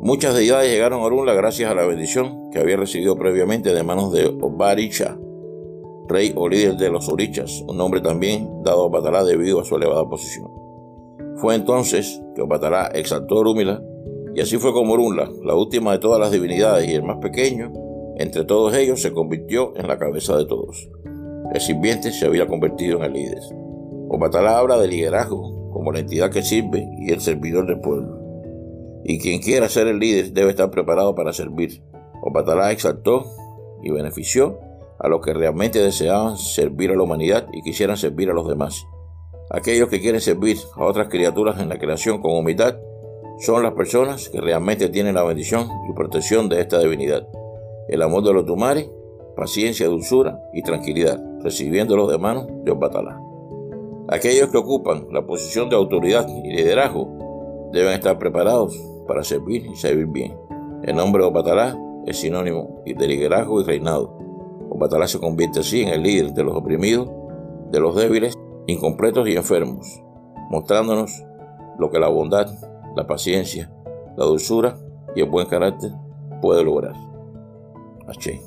Muchas 0.00 0.34
deidades 0.34 0.70
llegaron 0.70 1.00
a 1.00 1.04
Orunla 1.04 1.34
gracias 1.34 1.70
a 1.70 1.74
la 1.74 1.84
bendición 1.84 2.50
que 2.50 2.58
había 2.58 2.76
recibido 2.76 3.16
previamente 3.16 3.74
de 3.74 3.82
manos 3.82 4.12
de 4.12 4.26
Obaricha, 4.40 5.18
rey 6.08 6.32
o 6.34 6.48
líder 6.48 6.76
de 6.76 6.88
los 6.88 7.08
Orichas, 7.08 7.62
un 7.68 7.76
nombre 7.76 8.00
también 8.00 8.62
dado 8.62 8.86
a 8.86 8.88
Batalá 8.88 9.24
debido 9.24 9.60
a 9.60 9.64
su 9.64 9.76
elevada 9.76 10.08
posición. 10.08 10.48
Fue 11.36 11.54
entonces 11.54 12.22
que 12.34 12.42
Batalá 12.42 12.86
exaltó 12.94 13.36
a 13.36 13.40
Orúmila, 13.40 13.82
y 14.34 14.40
así 14.40 14.56
fue 14.56 14.72
como 14.72 14.94
Orunla, 14.94 15.28
la 15.44 15.54
última 15.54 15.92
de 15.92 15.98
todas 15.98 16.18
las 16.18 16.30
divinidades 16.30 16.88
y 16.88 16.94
el 16.94 17.02
más 17.02 17.18
pequeño, 17.18 17.70
entre 18.16 18.44
todos 18.44 18.74
ellos 18.74 19.02
se 19.02 19.12
convirtió 19.12 19.76
en 19.76 19.86
la 19.86 19.98
cabeza 19.98 20.36
de 20.36 20.46
todos. 20.46 20.88
El 21.52 21.60
sirviente 21.60 22.12
se 22.12 22.26
había 22.26 22.46
convertido 22.46 22.98
en 22.98 23.04
el 23.04 23.12
líder. 23.12 23.42
Obatalá 24.08 24.58
habla 24.58 24.78
de 24.78 24.88
liderazgo 24.88 25.59
como 25.72 25.92
la 25.92 26.00
entidad 26.00 26.30
que 26.30 26.42
sirve 26.42 26.88
y 26.98 27.12
el 27.12 27.20
servidor 27.20 27.66
del 27.66 27.80
pueblo. 27.80 28.18
Y 29.04 29.18
quien 29.18 29.40
quiera 29.40 29.68
ser 29.68 29.86
el 29.86 29.98
líder 29.98 30.32
debe 30.32 30.50
estar 30.50 30.70
preparado 30.70 31.14
para 31.14 31.32
servir. 31.32 31.82
Obatalá 32.22 32.70
exaltó 32.70 33.24
y 33.82 33.90
benefició 33.90 34.58
a 34.98 35.08
los 35.08 35.24
que 35.24 35.32
realmente 35.32 35.78
deseaban 35.78 36.36
servir 36.36 36.90
a 36.90 36.96
la 36.96 37.02
humanidad 37.02 37.46
y 37.52 37.62
quisieran 37.62 37.96
servir 37.96 38.30
a 38.30 38.34
los 38.34 38.46
demás. 38.46 38.84
Aquellos 39.50 39.88
que 39.88 40.00
quieren 40.00 40.20
servir 40.20 40.58
a 40.76 40.84
otras 40.84 41.08
criaturas 41.08 41.58
en 41.60 41.70
la 41.70 41.78
creación 41.78 42.20
con 42.20 42.36
humildad 42.36 42.76
son 43.38 43.62
las 43.62 43.72
personas 43.72 44.28
que 44.28 44.40
realmente 44.40 44.90
tienen 44.90 45.14
la 45.14 45.24
bendición 45.24 45.66
y 45.88 45.94
protección 45.94 46.48
de 46.48 46.60
esta 46.60 46.78
divinidad. 46.78 47.26
El 47.88 48.02
amor 48.02 48.22
de 48.22 48.34
los 48.34 48.44
tumares, 48.44 48.88
paciencia, 49.34 49.88
dulzura 49.88 50.38
y 50.52 50.62
tranquilidad, 50.62 51.18
recibiéndolos 51.42 52.10
de 52.10 52.18
manos 52.18 52.46
de 52.64 52.70
Obatalá. 52.70 53.18
Aquellos 54.10 54.48
que 54.48 54.58
ocupan 54.58 55.06
la 55.12 55.24
posición 55.24 55.70
de 55.70 55.76
autoridad 55.76 56.26
y 56.42 56.52
liderazgo 56.52 57.70
deben 57.72 57.92
estar 57.92 58.18
preparados 58.18 58.76
para 59.06 59.22
servir 59.22 59.66
y 59.66 59.76
servir 59.76 60.06
bien. 60.06 60.36
El 60.82 60.96
nombre 60.96 61.22
Opatalá 61.22 61.78
es 62.06 62.18
sinónimo 62.18 62.82
de 62.84 63.06
liderazgo 63.06 63.60
y 63.60 63.64
reinado. 63.64 64.18
Opatalá 64.68 65.06
se 65.06 65.20
convierte 65.20 65.60
así 65.60 65.82
en 65.82 65.90
el 65.90 66.02
líder 66.02 66.32
de 66.32 66.42
los 66.42 66.56
oprimidos, 66.56 67.08
de 67.70 67.78
los 67.78 67.94
débiles, 67.94 68.34
incompletos 68.66 69.28
y 69.28 69.36
enfermos, 69.36 70.02
mostrándonos 70.50 71.24
lo 71.78 71.90
que 71.90 72.00
la 72.00 72.08
bondad, 72.08 72.48
la 72.96 73.06
paciencia, 73.06 73.72
la 74.16 74.24
dulzura 74.24 74.76
y 75.14 75.20
el 75.20 75.30
buen 75.30 75.46
carácter 75.46 75.92
puede 76.42 76.64
lograr. 76.64 76.96
H. 78.08 78.40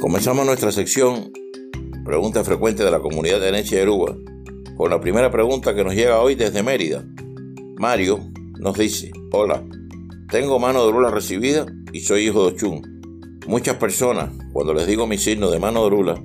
Comenzamos 0.00 0.46
nuestra 0.46 0.70
sección 0.70 1.32
Preguntas 2.04 2.46
frecuentes 2.46 2.84
de 2.84 2.90
la 2.92 3.00
comunidad 3.00 3.40
de 3.40 3.50
Neche 3.50 3.74
de 3.74 3.82
Aruba 3.82 4.16
con 4.76 4.90
la 4.90 5.00
primera 5.00 5.32
pregunta 5.32 5.74
que 5.74 5.82
nos 5.82 5.92
llega 5.92 6.20
hoy 6.20 6.36
desde 6.36 6.62
Mérida. 6.62 7.04
Mario 7.78 8.20
nos 8.60 8.78
dice, 8.78 9.10
hola, 9.32 9.64
tengo 10.30 10.60
mano 10.60 10.86
de 10.86 10.92
rula 10.92 11.10
recibida 11.10 11.66
y 11.92 12.00
soy 12.00 12.28
hijo 12.28 12.44
de 12.46 12.54
Ochun. 12.54 13.40
Muchas 13.48 13.74
personas, 13.74 14.30
cuando 14.52 14.72
les 14.72 14.86
digo 14.86 15.08
mi 15.08 15.18
signo 15.18 15.50
de 15.50 15.58
mano 15.58 15.82
de 15.82 15.90
rula, 15.90 16.22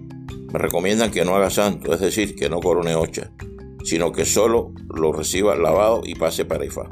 me 0.53 0.59
recomiendan 0.59 1.09
que 1.09 1.25
no 1.25 1.35
haga 1.35 1.49
santo, 1.49 1.95
es 1.95 1.99
decir, 1.99 2.35
que 2.35 2.49
no 2.49 2.59
corone 2.59 2.93
ocha, 2.93 3.31
sino 3.83 4.11
que 4.11 4.25
solo 4.25 4.71
lo 4.93 5.13
reciba 5.13 5.55
lavado 5.55 6.03
y 6.05 6.13
pase 6.13 6.45
para 6.45 6.63
Ifá. 6.63 6.89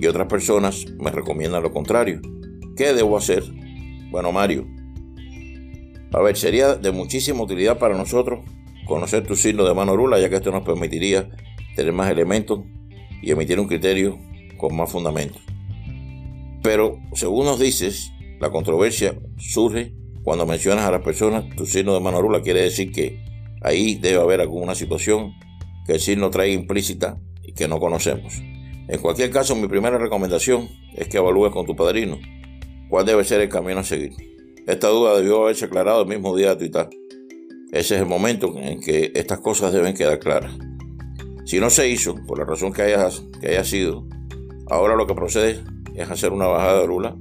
Y 0.00 0.06
otras 0.06 0.28
personas 0.28 0.86
me 0.98 1.10
recomiendan 1.10 1.62
lo 1.62 1.72
contrario. 1.72 2.22
¿Qué 2.74 2.94
debo 2.94 3.18
hacer? 3.18 3.44
Bueno, 4.10 4.32
Mario, 4.32 4.66
a 6.12 6.20
ver, 6.20 6.36
sería 6.36 6.74
de 6.74 6.92
muchísima 6.92 7.42
utilidad 7.42 7.78
para 7.78 7.96
nosotros 7.96 8.40
conocer 8.86 9.26
tu 9.26 9.36
signo 9.36 9.64
de 9.64 9.74
mano 9.74 9.96
rula, 9.96 10.18
ya 10.18 10.28
que 10.28 10.36
esto 10.36 10.50
nos 10.50 10.62
permitiría 10.62 11.30
tener 11.74 11.92
más 11.92 12.10
elementos 12.10 12.60
y 13.22 13.30
emitir 13.30 13.58
un 13.58 13.68
criterio 13.68 14.18
con 14.58 14.76
más 14.76 14.90
fundamentos. 14.90 15.40
Pero, 16.62 16.98
según 17.14 17.46
nos 17.46 17.58
dices, 17.58 18.12
la 18.40 18.50
controversia 18.50 19.18
surge 19.38 19.94
cuando 20.22 20.46
mencionas 20.46 20.84
a 20.84 20.90
las 20.90 21.02
personas 21.02 21.44
tu 21.56 21.66
signo 21.66 21.94
de 21.94 22.00
mano 22.00 22.20
rula, 22.20 22.42
quiere 22.42 22.62
decir 22.62 22.92
que 22.92 23.24
ahí 23.62 23.94
debe 23.94 24.20
haber 24.20 24.40
alguna 24.40 24.74
situación 24.74 25.32
que 25.86 25.94
el 25.94 26.00
signo 26.00 26.30
trae 26.30 26.52
implícita 26.52 27.18
y 27.42 27.52
que 27.54 27.68
no 27.68 27.80
conocemos. 27.80 28.34
En 28.88 29.00
cualquier 29.00 29.30
caso, 29.30 29.56
mi 29.56 29.66
primera 29.66 29.98
recomendación 29.98 30.68
es 30.94 31.08
que 31.08 31.16
evalúes 31.16 31.52
con 31.52 31.66
tu 31.66 31.74
padrino 31.74 32.18
cuál 32.88 33.06
debe 33.06 33.24
ser 33.24 33.40
el 33.40 33.48
camino 33.48 33.80
a 33.80 33.84
seguir. 33.84 34.31
Esta 34.66 34.88
duda 34.88 35.16
debió 35.16 35.42
haberse 35.42 35.64
aclarado 35.64 36.02
el 36.02 36.08
mismo 36.08 36.36
día 36.36 36.50
de 36.50 36.56
Twitter. 36.56 36.88
Ese 37.72 37.96
es 37.96 38.00
el 38.00 38.06
momento 38.06 38.54
en 38.56 38.80
que 38.80 39.10
estas 39.14 39.40
cosas 39.40 39.72
deben 39.72 39.92
quedar 39.94 40.20
claras. 40.20 40.52
Si 41.44 41.58
no 41.58 41.68
se 41.68 41.88
hizo, 41.88 42.14
por 42.26 42.38
la 42.38 42.44
razón 42.44 42.72
que 42.72 42.82
haya, 42.82 43.64
sido, 43.64 44.06
ahora 44.70 44.94
lo 44.94 45.08
que 45.08 45.14
procede 45.14 45.64
es 45.96 46.08
hacer 46.08 46.32
una 46.32 46.46
bajada 46.46 46.80
de 46.80 46.86
rula 46.86 47.16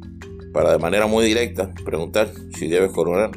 para 0.53 0.71
de 0.71 0.77
manera 0.77 1.07
muy 1.07 1.25
directa 1.25 1.73
preguntar 1.83 2.31
si 2.55 2.67
debes 2.67 2.91
coronar 2.91 3.31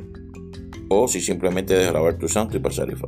o 0.90 1.08
si 1.08 1.22
simplemente 1.22 1.72
debes 1.72 1.92
lavar 1.92 2.18
tu 2.18 2.28
santo 2.28 2.58
y 2.58 2.60
pasar 2.60 2.90
el 2.90 2.98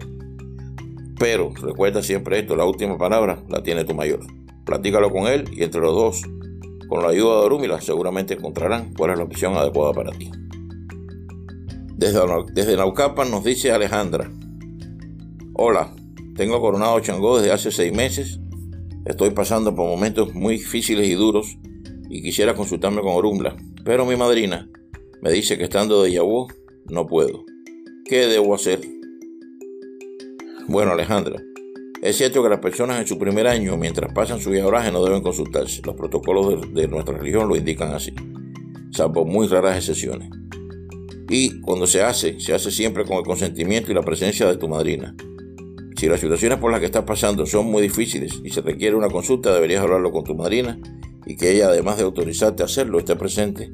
Pero 1.18 1.52
recuerda 1.60 2.02
siempre 2.02 2.38
esto, 2.38 2.56
la 2.56 2.64
última 2.64 2.96
palabra 2.96 3.42
la 3.50 3.62
tiene 3.62 3.84
tu 3.84 3.94
mayor. 3.94 4.20
Platícalo 4.64 5.10
con 5.10 5.26
él 5.26 5.44
y 5.52 5.62
entre 5.62 5.82
los 5.82 5.94
dos, 5.94 6.22
con 6.88 7.02
la 7.02 7.10
ayuda 7.10 7.40
de 7.40 7.46
Orúmila, 7.46 7.82
seguramente 7.82 8.32
encontrarán 8.32 8.94
cuál 8.94 9.10
es 9.10 9.18
la 9.18 9.24
opción 9.24 9.56
adecuada 9.56 9.92
para 9.92 10.12
ti. 10.12 10.30
Desde, 11.96 12.20
desde 12.52 12.76
nos 12.76 13.42
dice 13.42 13.72
Alejandra, 13.72 14.30
hola, 15.54 15.94
tengo 16.36 16.60
coronado 16.60 17.00
Changó 17.00 17.38
desde 17.38 17.52
hace 17.52 17.70
seis 17.70 17.90
meses, 17.90 18.38
estoy 19.06 19.30
pasando 19.30 19.74
por 19.74 19.88
momentos 19.88 20.34
muy 20.34 20.58
difíciles 20.58 21.08
y 21.08 21.14
duros 21.14 21.56
y 22.10 22.22
quisiera 22.22 22.54
consultarme 22.54 23.00
con 23.00 23.14
Orumbla, 23.14 23.56
pero 23.82 24.04
mi 24.04 24.14
madrina 24.14 24.68
me 25.22 25.32
dice 25.32 25.56
que 25.56 25.64
estando 25.64 26.02
de 26.02 26.12
Yabú 26.12 26.48
no 26.90 27.06
puedo. 27.06 27.46
¿Qué 28.04 28.26
debo 28.26 28.54
hacer? 28.54 28.80
Bueno, 30.68 30.92
Alejandra, 30.92 31.42
es 32.02 32.18
cierto 32.18 32.42
que 32.42 32.50
las 32.50 32.60
personas 32.60 33.00
en 33.00 33.06
su 33.06 33.18
primer 33.18 33.46
año, 33.46 33.78
mientras 33.78 34.12
pasan 34.12 34.38
su 34.38 34.50
viaje, 34.50 34.92
no 34.92 35.02
deben 35.02 35.22
consultarse. 35.22 35.80
Los 35.82 35.96
protocolos 35.96 36.60
de, 36.74 36.82
de 36.82 36.88
nuestra 36.88 37.16
religión 37.16 37.48
lo 37.48 37.56
indican 37.56 37.94
así, 37.94 38.12
salvo 38.90 39.24
muy 39.24 39.46
raras 39.46 39.78
excepciones. 39.78 40.28
Y 41.28 41.60
cuando 41.60 41.86
se 41.86 42.02
hace, 42.02 42.38
se 42.40 42.54
hace 42.54 42.70
siempre 42.70 43.04
con 43.04 43.18
el 43.18 43.24
consentimiento 43.24 43.90
y 43.90 43.94
la 43.94 44.02
presencia 44.02 44.46
de 44.46 44.56
tu 44.56 44.68
madrina. 44.68 45.14
Si 45.96 46.08
las 46.08 46.20
situaciones 46.20 46.58
por 46.58 46.70
las 46.70 46.80
que 46.80 46.86
estás 46.86 47.04
pasando 47.04 47.46
son 47.46 47.66
muy 47.66 47.82
difíciles 47.82 48.40
y 48.44 48.50
se 48.50 48.60
requiere 48.60 48.94
una 48.94 49.08
consulta, 49.08 49.54
deberías 49.54 49.82
hablarlo 49.82 50.12
con 50.12 50.24
tu 50.24 50.34
madrina 50.34 50.78
y 51.24 51.36
que 51.36 51.52
ella, 51.52 51.68
además 51.68 51.96
de 51.96 52.04
autorizarte 52.04 52.62
a 52.62 52.66
hacerlo, 52.66 52.98
esté 52.98 53.16
presente 53.16 53.70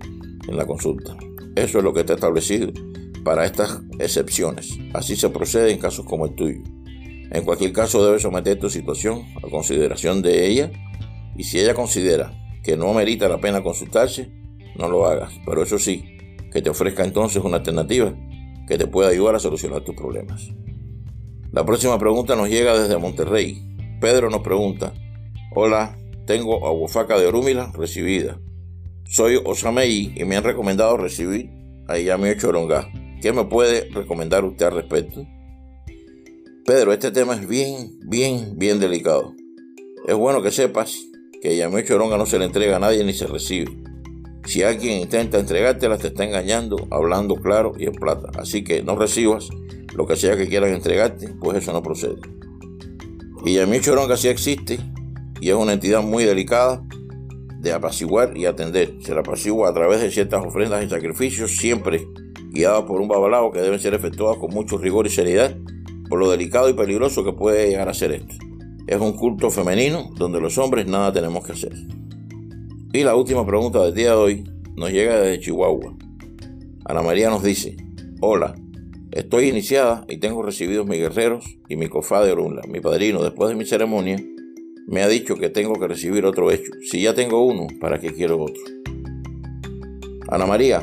en 0.49 0.57
la 0.57 0.65
consulta. 0.65 1.17
Eso 1.57 1.79
es 1.79 1.85
lo 1.85 1.93
que 1.93 2.01
está 2.01 2.15
establecido 2.15 2.73
para 3.25 3.45
estas 3.45 3.81
excepciones. 3.99 4.79
Así 4.95 5.17
se 5.17 5.29
procede 5.31 5.73
en 5.73 5.79
casos 5.79 6.07
como 6.07 6.27
el 6.27 6.35
tuyo. 6.35 6.63
En 7.31 7.45
cualquier 7.45 7.73
caso, 7.73 8.05
debes 8.05 8.23
someter 8.23 8.59
tu 8.59 8.71
situación 8.71 9.23
a 9.43 9.49
consideración 9.49 10.23
de 10.23 10.47
ella 10.47 10.71
y 11.37 11.45
si 11.45 11.59
ella 11.59 11.75
considera 11.75 12.33
que 12.63 12.77
no 12.77 12.93
merita 12.95 13.29
la 13.29 13.41
pena 13.41 13.63
consultarse, 13.63 14.31
no 14.77 14.89
lo 14.89 15.07
hagas. 15.07 15.33
Pero 15.45 15.63
eso 15.63 15.79
sí, 15.79 16.12
que 16.53 16.63
te 16.63 16.71
ofrezca 16.71 17.05
entonces 17.05 17.43
una 17.43 17.59
alternativa 17.59 18.15
que 18.69 18.79
te 18.79 18.87
pueda 18.87 19.09
ayudar 19.09 19.35
a 19.35 19.39
solucionar 19.39 19.83
tus 19.83 19.95
problemas. 19.95 20.51
La 21.53 21.65
próxima 21.65 21.99
pregunta 21.99 22.37
nos 22.37 22.49
llega 22.49 22.79
desde 22.79 22.97
Monterrey. 22.99 23.61
Pedro 24.01 24.31
nos 24.31 24.41
pregunta, 24.41 24.93
hola, 25.55 25.99
tengo 26.27 26.67
aguafaca 26.67 27.19
de 27.19 27.27
orúmila 27.27 27.71
recibida. 27.75 28.41
Soy 29.05 29.39
Osamei 29.45 30.13
y 30.17 30.25
me 30.25 30.37
han 30.37 30.45
recomendado 30.45 30.97
recibir 30.97 31.51
a 31.89 31.99
Yamio 31.99 32.35
Choronga. 32.35 32.91
¿Qué 33.21 33.33
me 33.33 33.45
puede 33.45 33.89
recomendar 33.91 34.45
usted 34.45 34.67
al 34.67 34.75
respecto? 34.75 35.27
Pedro, 36.65 36.93
este 36.93 37.11
tema 37.11 37.35
es 37.35 37.47
bien, 37.47 37.99
bien, 38.09 38.55
bien 38.57 38.81
delicado. 38.81 39.35
Es 40.07 40.15
bueno 40.15 40.43
que 40.43 40.51
sepas 40.51 40.99
que 41.43 41.57
Yamio 41.57 41.83
Choronga 41.83 42.17
no 42.17 42.27
se 42.27 42.39
le 42.39 42.47
entrega 42.47 42.77
a 42.77 42.81
nadie 42.81 43.05
ni 43.05 43.13
se 43.13 43.27
recibe. 43.27 43.71
Si 44.45 44.63
alguien 44.63 45.01
intenta 45.01 45.39
entregártelas, 45.39 46.01
te 46.01 46.09
está 46.09 46.25
engañando, 46.25 46.89
hablando 46.91 47.37
claro 47.37 47.73
y 47.79 47.87
en 47.87 47.93
plata. 47.93 48.31
Así 48.39 48.65
que 48.65 48.83
no 48.83 48.97
recibas 48.97 49.49
lo 49.95 50.07
que 50.07 50.17
sea 50.17 50.37
que 50.37 50.49
quieran 50.49 50.73
entregarte, 50.73 51.29
pues 51.41 51.59
eso 51.59 51.73
no 51.73 51.83
procede. 51.83 52.17
Y 53.45 53.55
Yamil 53.55 53.81
Choronga 53.81 54.17
sí 54.17 54.29
existe 54.29 54.79
y 55.41 55.51
es 55.51 55.55
una 55.55 55.73
entidad 55.73 56.03
muy 56.03 56.25
delicada 56.25 56.83
de 57.61 57.73
apaciguar 57.73 58.37
y 58.37 58.47
atender. 58.47 58.95
Se 59.01 59.15
la 59.15 59.21
apacigua 59.21 59.69
a 59.69 59.73
través 59.73 60.01
de 60.01 60.11
ciertas 60.11 60.45
ofrendas 60.45 60.85
y 60.85 60.89
sacrificios, 60.89 61.57
siempre 61.57 62.07
guiados 62.51 62.85
por 62.85 63.01
un 63.01 63.09
babalao 63.09 63.51
que 63.51 63.61
deben 63.61 63.81
ser 63.81 63.95
efectuados 63.95 64.39
con 64.39 64.53
mucho 64.53 64.77
rigor 64.79 65.07
y 65.07 65.11
seriedad, 65.11 65.57
por 66.09 66.19
lo 66.19 66.31
delicado 66.31 66.69
y 66.69 66.75
peligroso 66.75 67.25
que 67.25 67.33
puede 67.33 67.69
llegar 67.69 67.89
a 67.89 67.95
ser 67.95 68.13
esto. 68.13 68.35
Es 68.87 69.01
un 69.01 69.13
culto 69.13 69.51
femenino 69.51 70.11
donde 70.17 70.41
los 70.41 70.59
hombres 70.59 70.87
nada 70.87 71.13
tenemos 71.13 71.45
que 71.45 71.53
hacer. 71.53 71.73
Y 72.95 73.05
la 73.05 73.17
última 73.17 73.47
pregunta 73.47 73.83
del 73.83 73.95
día 73.95 74.11
de 74.11 74.17
hoy 74.17 74.45
nos 74.77 74.93
llega 74.93 75.19
desde 75.19 75.41
Chihuahua. 75.41 75.97
Ana 76.85 77.01
María 77.01 77.31
nos 77.31 77.43
dice, 77.43 77.75
hola, 78.21 78.55
estoy 79.13 79.49
iniciada 79.49 80.05
y 80.11 80.19
tengo 80.19 80.43
recibidos 80.43 80.87
mis 80.87 80.99
guerreros 80.99 81.57
y 81.71 81.77
mi 81.77 81.89
cofá 81.89 82.23
de 82.23 82.33
Orunla. 82.33 82.61
Mi 82.69 82.81
padrino, 82.81 83.23
después 83.23 83.49
de 83.49 83.57
mi 83.57 83.65
ceremonia, 83.65 84.19
me 84.87 85.03
ha 85.03 85.09
dicho 85.09 85.37
que 85.37 85.49
tengo 85.49 85.73
que 85.81 85.89
recibir 85.89 86.27
otro 86.27 86.51
hecho. 86.51 86.71
Si 86.83 87.01
ya 87.01 87.15
tengo 87.15 87.43
uno, 87.47 87.67
¿para 87.81 87.99
qué 87.99 88.13
quiero 88.13 88.43
otro? 88.43 88.63
Ana 90.29 90.45
María, 90.45 90.83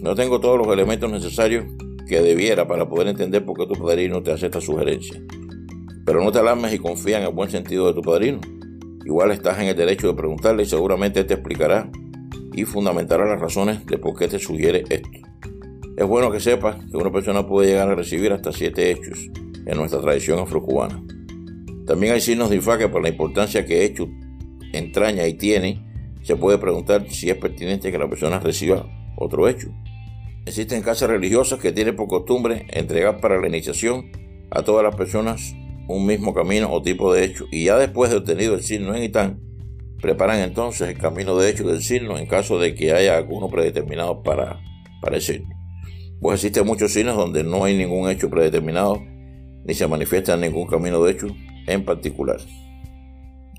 no 0.00 0.14
tengo 0.14 0.38
todos 0.38 0.58
los 0.58 0.68
elementos 0.68 1.10
necesarios 1.10 1.64
que 2.06 2.22
debiera 2.22 2.68
para 2.68 2.88
poder 2.88 3.08
entender 3.08 3.44
por 3.44 3.58
qué 3.58 3.66
tu 3.66 3.74
padrino 3.82 4.22
te 4.22 4.30
hace 4.30 4.46
esta 4.46 4.60
sugerencia. 4.60 5.20
Pero 6.04 6.22
no 6.22 6.30
te 6.30 6.38
alarmes 6.38 6.72
y 6.72 6.78
confía 6.78 7.18
en 7.18 7.24
el 7.24 7.32
buen 7.32 7.50
sentido 7.50 7.88
de 7.88 7.94
tu 7.94 8.02
padrino. 8.02 8.40
Igual 9.08 9.30
estás 9.30 9.58
en 9.58 9.68
el 9.68 9.74
derecho 9.74 10.08
de 10.08 10.12
preguntarle 10.12 10.64
y 10.64 10.66
seguramente 10.66 11.24
te 11.24 11.32
explicará 11.32 11.90
y 12.52 12.66
fundamentará 12.66 13.24
las 13.24 13.40
razones 13.40 13.86
de 13.86 13.96
por 13.96 14.18
qué 14.18 14.28
te 14.28 14.38
sugiere 14.38 14.84
esto. 14.90 15.08
Es 15.96 16.06
bueno 16.06 16.30
que 16.30 16.40
sepas 16.40 16.76
que 16.84 16.94
una 16.94 17.10
persona 17.10 17.46
puede 17.46 17.68
llegar 17.68 17.88
a 17.88 17.94
recibir 17.94 18.34
hasta 18.34 18.52
siete 18.52 18.90
hechos 18.90 19.30
en 19.64 19.78
nuestra 19.78 20.02
tradición 20.02 20.40
afrocubana. 20.40 21.02
También 21.86 22.12
hay 22.12 22.20
signos 22.20 22.50
de 22.50 22.56
infaque 22.56 22.90
por 22.90 23.00
la 23.02 23.08
importancia 23.08 23.64
que 23.64 23.82
hecho 23.82 24.10
entraña 24.74 25.26
y 25.26 25.38
tiene. 25.38 25.82
Se 26.20 26.36
puede 26.36 26.58
preguntar 26.58 27.06
si 27.08 27.30
es 27.30 27.36
pertinente 27.38 27.90
que 27.90 27.96
la 27.96 28.10
persona 28.10 28.40
reciba 28.40 28.86
otro 29.16 29.48
hecho. 29.48 29.70
Existen 30.44 30.82
casas 30.82 31.08
religiosas 31.08 31.60
que 31.60 31.72
tienen 31.72 31.96
por 31.96 32.08
costumbre 32.08 32.66
entregar 32.68 33.22
para 33.22 33.40
la 33.40 33.48
iniciación 33.48 34.12
a 34.50 34.62
todas 34.64 34.84
las 34.84 34.94
personas 34.96 35.54
un 35.88 36.06
mismo 36.06 36.34
camino 36.34 36.70
o 36.70 36.82
tipo 36.82 37.12
de 37.12 37.24
hecho 37.24 37.46
y 37.50 37.64
ya 37.64 37.76
después 37.78 38.10
de 38.10 38.18
obtenido 38.18 38.54
el 38.54 38.62
signo 38.62 38.94
en 38.94 39.02
Itán, 39.02 39.40
preparan 40.00 40.40
entonces 40.40 40.88
el 40.88 40.98
camino 40.98 41.36
de 41.36 41.50
hecho 41.50 41.66
del 41.66 41.82
signo 41.82 42.18
en 42.18 42.26
caso 42.26 42.58
de 42.58 42.74
que 42.74 42.92
haya 42.92 43.16
alguno 43.16 43.48
predeterminado 43.48 44.22
para, 44.22 44.60
para 45.00 45.16
el 45.16 45.22
signo. 45.22 45.48
Pues 46.20 46.36
existen 46.36 46.66
muchos 46.66 46.92
signos 46.92 47.16
donde 47.16 47.42
no 47.42 47.64
hay 47.64 47.76
ningún 47.76 48.10
hecho 48.10 48.28
predeterminado 48.28 49.02
ni 49.64 49.74
se 49.74 49.88
manifiesta 49.88 50.36
ningún 50.36 50.66
camino 50.66 51.02
de 51.02 51.12
hecho 51.12 51.26
en 51.66 51.84
particular. 51.84 52.38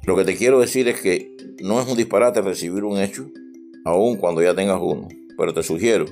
Lo 0.04 0.16
que 0.16 0.24
te 0.24 0.36
quiero 0.36 0.60
decir 0.60 0.88
es 0.88 1.02
que 1.02 1.36
no 1.62 1.82
es 1.82 1.88
un 1.88 1.98
disparate 1.98 2.42
recibir 2.42 2.84
un 2.84 3.00
hecho, 3.00 3.28
aun 3.86 4.18
cuando 4.18 4.42
ya 4.42 4.56
tengas 4.56 4.80
uno, 4.82 5.08
pero 5.38 5.54
te 5.54 5.64
sugiero, 5.64 6.06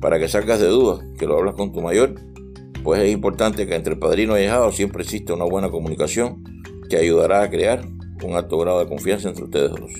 para 0.00 0.18
que 0.18 0.28
salgas 0.28 0.60
de 0.60 0.68
dudas, 0.68 1.04
que 1.18 1.26
lo 1.26 1.36
hablas 1.36 1.54
con 1.54 1.72
tu 1.72 1.82
mayor 1.82 2.14
pues 2.86 3.02
es 3.02 3.12
importante 3.12 3.66
que 3.66 3.74
entre 3.74 3.94
el 3.94 3.98
padrino 3.98 4.38
y 4.38 4.44
el 4.44 4.72
siempre 4.72 5.02
exista 5.02 5.34
una 5.34 5.44
buena 5.44 5.70
comunicación 5.70 6.44
que 6.88 6.96
ayudará 6.96 7.42
a 7.42 7.50
crear 7.50 7.84
un 8.22 8.36
alto 8.36 8.56
grado 8.58 8.78
de 8.78 8.86
confianza 8.86 9.28
entre 9.28 9.42
ustedes 9.42 9.72
dos. 9.72 9.90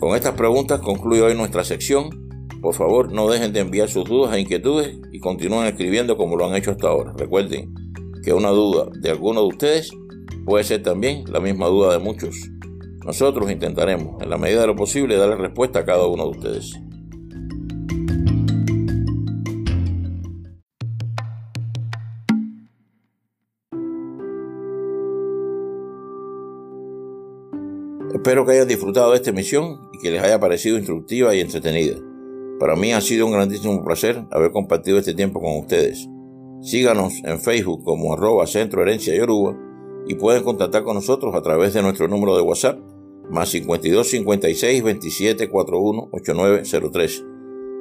Con 0.00 0.16
estas 0.16 0.34
preguntas 0.34 0.80
concluyo 0.80 1.26
hoy 1.26 1.36
nuestra 1.36 1.62
sección. 1.62 2.28
Por 2.60 2.74
favor, 2.74 3.12
no 3.12 3.30
dejen 3.30 3.52
de 3.52 3.60
enviar 3.60 3.88
sus 3.88 4.04
dudas 4.04 4.34
e 4.34 4.40
inquietudes 4.40 4.98
y 5.12 5.20
continúen 5.20 5.68
escribiendo 5.68 6.16
como 6.16 6.36
lo 6.36 6.44
han 6.44 6.56
hecho 6.56 6.72
hasta 6.72 6.88
ahora. 6.88 7.14
Recuerden 7.16 7.72
que 8.24 8.32
una 8.32 8.48
duda 8.48 8.88
de 9.00 9.10
alguno 9.10 9.42
de 9.42 9.46
ustedes 9.46 9.92
puede 10.44 10.64
ser 10.64 10.82
también 10.82 11.22
la 11.28 11.38
misma 11.38 11.68
duda 11.68 11.92
de 11.92 12.00
muchos. 12.00 12.34
Nosotros 13.06 13.48
intentaremos, 13.48 14.20
en 14.20 14.28
la 14.28 14.38
medida 14.38 14.62
de 14.62 14.66
lo 14.66 14.74
posible, 14.74 15.16
darle 15.16 15.36
respuesta 15.36 15.78
a 15.78 15.84
cada 15.84 16.08
uno 16.08 16.24
de 16.24 16.30
ustedes. 16.30 16.80
Espero 28.12 28.44
que 28.44 28.52
hayan 28.52 28.66
disfrutado 28.66 29.10
de 29.10 29.16
esta 29.16 29.30
emisión 29.30 29.88
y 29.92 29.98
que 29.98 30.10
les 30.10 30.22
haya 30.22 30.40
parecido 30.40 30.76
instructiva 30.76 31.34
y 31.34 31.40
entretenida. 31.40 31.96
Para 32.58 32.74
mí 32.74 32.92
ha 32.92 33.00
sido 33.00 33.26
un 33.26 33.32
grandísimo 33.32 33.84
placer 33.84 34.24
haber 34.32 34.50
compartido 34.50 34.98
este 34.98 35.14
tiempo 35.14 35.40
con 35.40 35.58
ustedes. 35.58 36.08
Síganos 36.60 37.14
en 37.24 37.40
Facebook 37.40 37.84
como 37.84 38.12
arroba 38.12 38.46
Centro 38.48 38.82
Herencia 38.82 39.14
Yoruba 39.14 39.56
y 40.08 40.16
pueden 40.16 40.42
contactar 40.42 40.82
con 40.82 40.96
nosotros 40.96 41.34
a 41.36 41.42
través 41.42 41.72
de 41.72 41.82
nuestro 41.82 42.08
número 42.08 42.36
de 42.36 42.42
WhatsApp 42.42 42.80
más 43.30 43.48
52 43.50 44.08
56 44.08 44.82
27 44.82 45.48
41 45.48 46.08
8903, 46.10 47.24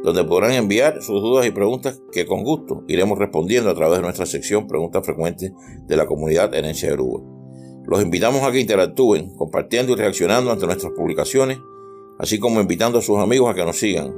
donde 0.04 0.24
podrán 0.26 0.52
enviar 0.52 1.02
sus 1.02 1.22
dudas 1.22 1.48
y 1.48 1.52
preguntas 1.52 2.04
que 2.12 2.28
con 2.28 2.44
gusto 2.44 2.84
iremos 2.88 3.18
respondiendo 3.18 3.72
a 3.72 3.76
través 3.76 3.98
de 3.98 4.04
nuestra 4.04 4.28
sección 4.28 4.68
Preguntas 4.68 5.04
Frecuentes 5.04 5.52
de 5.88 5.98
la 5.98 6.06
comunidad 6.06 6.54
Herencia 6.54 6.90
Yoruba. 6.90 7.39
Los 7.90 8.04
invitamos 8.04 8.44
a 8.44 8.52
que 8.52 8.60
interactúen, 8.60 9.36
compartiendo 9.36 9.94
y 9.94 9.96
reaccionando 9.96 10.52
ante 10.52 10.68
nuestras 10.68 10.94
publicaciones, 10.94 11.58
así 12.20 12.38
como 12.38 12.62
invitando 12.62 13.00
a 13.00 13.02
sus 13.02 13.18
amigos 13.18 13.50
a 13.50 13.56
que 13.56 13.66
nos 13.66 13.80
sigan. 13.80 14.16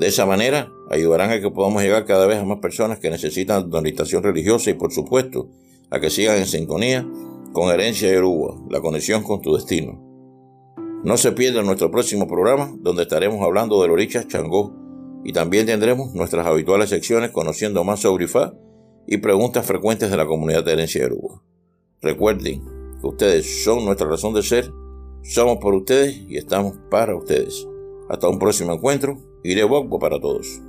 De 0.00 0.08
esa 0.08 0.26
manera, 0.26 0.72
ayudarán 0.90 1.30
a 1.30 1.40
que 1.40 1.48
podamos 1.48 1.84
llegar 1.84 2.04
cada 2.04 2.26
vez 2.26 2.38
a 2.38 2.44
más 2.44 2.58
personas 2.58 2.98
que 2.98 3.10
necesitan 3.10 3.70
de 3.70 4.20
religiosa 4.20 4.70
y, 4.70 4.74
por 4.74 4.92
supuesto, 4.92 5.46
a 5.90 6.00
que 6.00 6.10
sigan 6.10 6.38
en 6.38 6.46
sintonía 6.46 7.08
con 7.52 7.70
Herencia 7.70 8.08
de 8.08 8.14
Yoruba, 8.16 8.56
la 8.68 8.80
conexión 8.80 9.22
con 9.22 9.40
tu 9.40 9.54
destino. 9.54 10.02
No 11.04 11.16
se 11.16 11.30
pierdan 11.30 11.66
nuestro 11.66 11.92
próximo 11.92 12.26
programa, 12.26 12.74
donde 12.80 13.02
estaremos 13.02 13.40
hablando 13.40 13.80
del 13.82 13.92
Orichas 13.92 14.26
Changó 14.26 14.74
y 15.22 15.32
también 15.32 15.66
tendremos 15.66 16.12
nuestras 16.12 16.44
habituales 16.44 16.90
secciones 16.90 17.30
conociendo 17.30 17.84
más 17.84 18.00
sobre 18.00 18.24
IFA 18.24 18.54
y 19.06 19.18
preguntas 19.18 19.64
frecuentes 19.64 20.10
de 20.10 20.16
la 20.16 20.26
comunidad 20.26 20.64
de 20.64 20.72
Herencia 20.72 21.02
de 21.02 21.10
Yoruba. 21.10 21.40
Recuerden, 22.00 22.81
Ustedes 23.02 23.64
son 23.64 23.84
nuestra 23.84 24.06
razón 24.06 24.32
de 24.34 24.42
ser, 24.42 24.72
somos 25.22 25.58
por 25.58 25.74
ustedes 25.74 26.16
y 26.28 26.36
estamos 26.36 26.74
para 26.90 27.16
ustedes. 27.16 27.66
Hasta 28.08 28.28
un 28.28 28.38
próximo 28.38 28.72
encuentro. 28.72 29.18
Iré 29.42 29.64
Bogbo 29.64 29.98
para 29.98 30.20
todos. 30.20 30.60